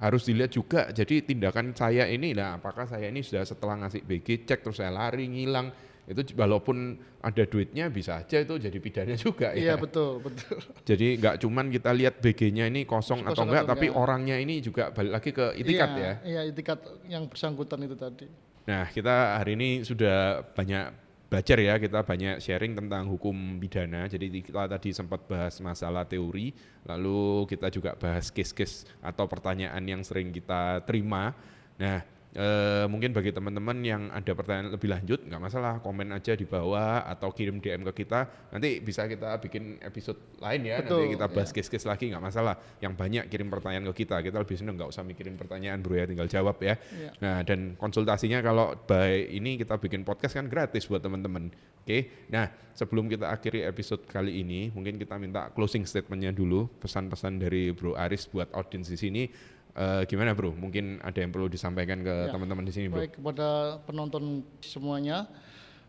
[0.00, 0.88] harus dilihat juga.
[0.90, 4.90] Jadi tindakan saya ini, nah apakah saya ini sudah setelah ngasih BG cek terus saya
[4.90, 5.70] lari ngilang
[6.08, 9.74] itu walaupun ada duitnya bisa aja itu jadi pidana juga Iya ya.
[9.76, 10.56] betul betul.
[10.88, 14.02] Jadi nggak cuman kita lihat BG-nya ini kosong, Kosong atau enggak, atau tapi enggak.
[14.02, 16.12] orangnya ini juga balik lagi ke itikat iya, ya.
[16.24, 18.26] Iya itikat yang bersangkutan itu tadi.
[18.66, 20.84] Nah, kita hari ini sudah banyak
[21.30, 24.10] belajar ya, kita banyak sharing tentang hukum pidana.
[24.10, 26.50] Jadi kita tadi sempat bahas masalah teori,
[26.82, 31.32] lalu kita juga bahas case-case atau pertanyaan yang sering kita terima.
[31.78, 32.02] Nah,
[32.34, 37.02] eh, mungkin bagi teman-teman yang ada pertanyaan lebih lanjut, nggak masalah, komen aja di bawah
[37.06, 38.26] atau kirim DM ke kita.
[38.54, 41.54] Nanti bisa kita bikin episode lain ya, nanti Betul, kita bahas ya.
[41.58, 42.54] case-case lagi nggak masalah.
[42.78, 46.06] Yang banyak kirim pertanyaan ke kita, kita lebih seneng nggak usah mikirin pertanyaan bro ya,
[46.06, 46.74] tinggal jawab ya.
[46.94, 47.10] Iya.
[47.18, 51.50] Nah, dan konsultasinya kalau by ini kita bikin podcast kan gratis buat teman-teman.
[51.80, 52.28] Oke.
[52.30, 57.72] Nah, sebelum kita akhiri episode kali ini, mungkin kita minta closing statementnya dulu, pesan-pesan dari
[57.74, 59.22] Bro Aris buat audiens di sini.
[59.70, 60.50] Eh, gimana Bro?
[60.58, 62.32] Mungkin ada yang perlu disampaikan ke Ya.
[62.34, 63.06] teman-teman di sini, Bro.
[63.06, 65.30] Baik kepada penonton semuanya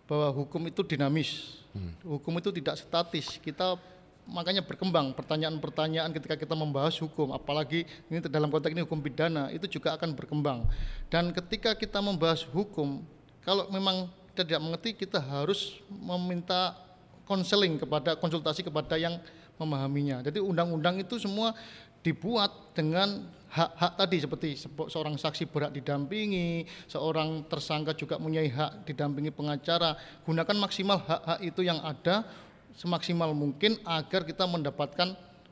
[0.05, 1.61] bahwa hukum itu dinamis.
[1.73, 1.95] Hmm.
[2.05, 3.41] Hukum itu tidak statis.
[3.41, 3.79] Kita
[4.29, 9.65] makanya berkembang pertanyaan-pertanyaan ketika kita membahas hukum, apalagi ini dalam konteks ini hukum pidana itu
[9.65, 10.69] juga akan berkembang.
[11.09, 13.01] Dan ketika kita membahas hukum,
[13.41, 16.77] kalau memang kita tidak mengerti, kita harus meminta
[17.25, 19.17] konseling kepada konsultasi kepada yang
[19.57, 20.21] memahaminya.
[20.21, 21.57] Jadi undang-undang itu semua
[22.01, 24.49] dibuat dengan hak-hak tadi seperti
[24.87, 29.99] seorang saksi berhak didampingi, seorang tersangka juga mempunyai hak didampingi pengacara.
[30.23, 32.23] Gunakan maksimal hak-hak itu yang ada
[32.71, 35.11] semaksimal mungkin agar kita mendapatkan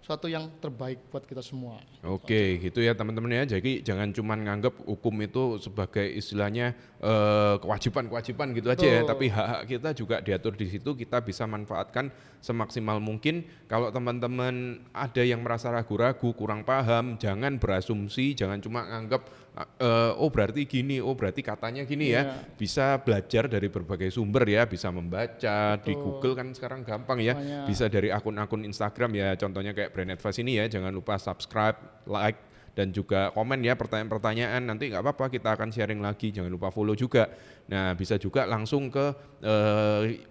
[0.10, 1.78] suatu yang terbaik buat kita semua.
[2.02, 3.46] Oke, gitu ya teman-teman ya.
[3.46, 9.70] Jadi jangan cuma nganggap hukum itu sebagai istilahnya eh, kewajiban-kewajiban gitu aja ya, tapi hak-hak
[9.70, 10.98] kita juga diatur di situ.
[10.98, 12.10] Kita bisa manfaatkan
[12.42, 13.46] semaksimal mungkin.
[13.70, 19.30] Kalau teman-teman ada yang merasa ragu-ragu, kurang paham, jangan berasumsi, jangan cuma nganggap
[19.60, 22.24] eh, oh berarti gini, oh berarti katanya gini ya.
[22.24, 22.56] Iya.
[22.56, 26.04] Bisa belajar dari berbagai sumber ya, bisa membaca di Betul.
[26.04, 27.36] Google kan sekarang gampang ya.
[27.36, 27.66] Banyak.
[27.68, 32.40] Bisa dari akun-akun Instagram ya, contohnya kayak Brand Advice ini ya, jangan lupa subscribe, like,
[32.78, 34.64] dan juga komen ya pertanyaan-pertanyaan.
[34.64, 36.32] Nanti nggak apa-apa, kita akan sharing lagi.
[36.32, 37.28] Jangan lupa follow juga.
[37.68, 39.06] Nah, bisa juga langsung ke
[39.44, 40.24] eh,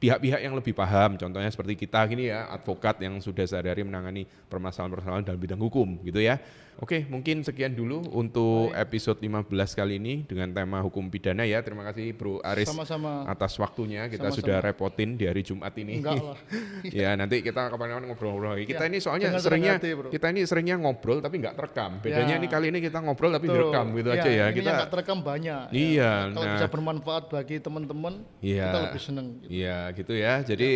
[0.00, 1.20] pihak-pihak yang lebih paham.
[1.20, 6.24] Contohnya seperti kita gini ya, advokat yang sudah sehari-hari menangani permasalahan-permasalahan dalam bidang hukum, gitu
[6.24, 6.40] ya.
[6.78, 11.60] Oke, mungkin sekian dulu untuk episode 15 kali ini dengan tema hukum pidana ya.
[11.60, 13.26] Terima kasih Bro Aris Sama-sama.
[13.26, 14.06] atas waktunya.
[14.06, 14.38] Kita Sama-sama.
[14.40, 16.00] sudah repotin di hari Jumat ini.
[16.00, 16.38] Enggak lah.
[17.02, 18.64] ya nanti kita kapan-kapan ngobrol-ngobrol lagi.
[18.64, 20.08] Kita Ya, ini soalnya seringnya hati, Bro.
[20.08, 21.90] kita ini seringnya ngobrol tapi nggak terekam.
[22.00, 22.40] Bedanya Ya.
[22.40, 23.56] ini kali ini kita ngobrol tapi Betul.
[23.60, 24.46] direkam gitu Ya, aja ya.
[24.46, 25.62] ini Kita nggak terekam banyak.
[25.66, 25.74] ya.
[25.74, 26.54] Iya, Kalau nah.
[26.54, 28.64] bisa bermanfaat bagi teman-teman, Iya.
[28.64, 29.26] kita lebih senang.
[29.36, 29.48] gitu.
[29.52, 30.34] Iya gitu ya.
[30.40, 30.70] Jadi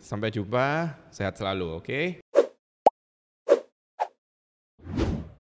[0.00, 0.66] sampai jumpa,
[1.08, 2.23] sehat selalu, oke?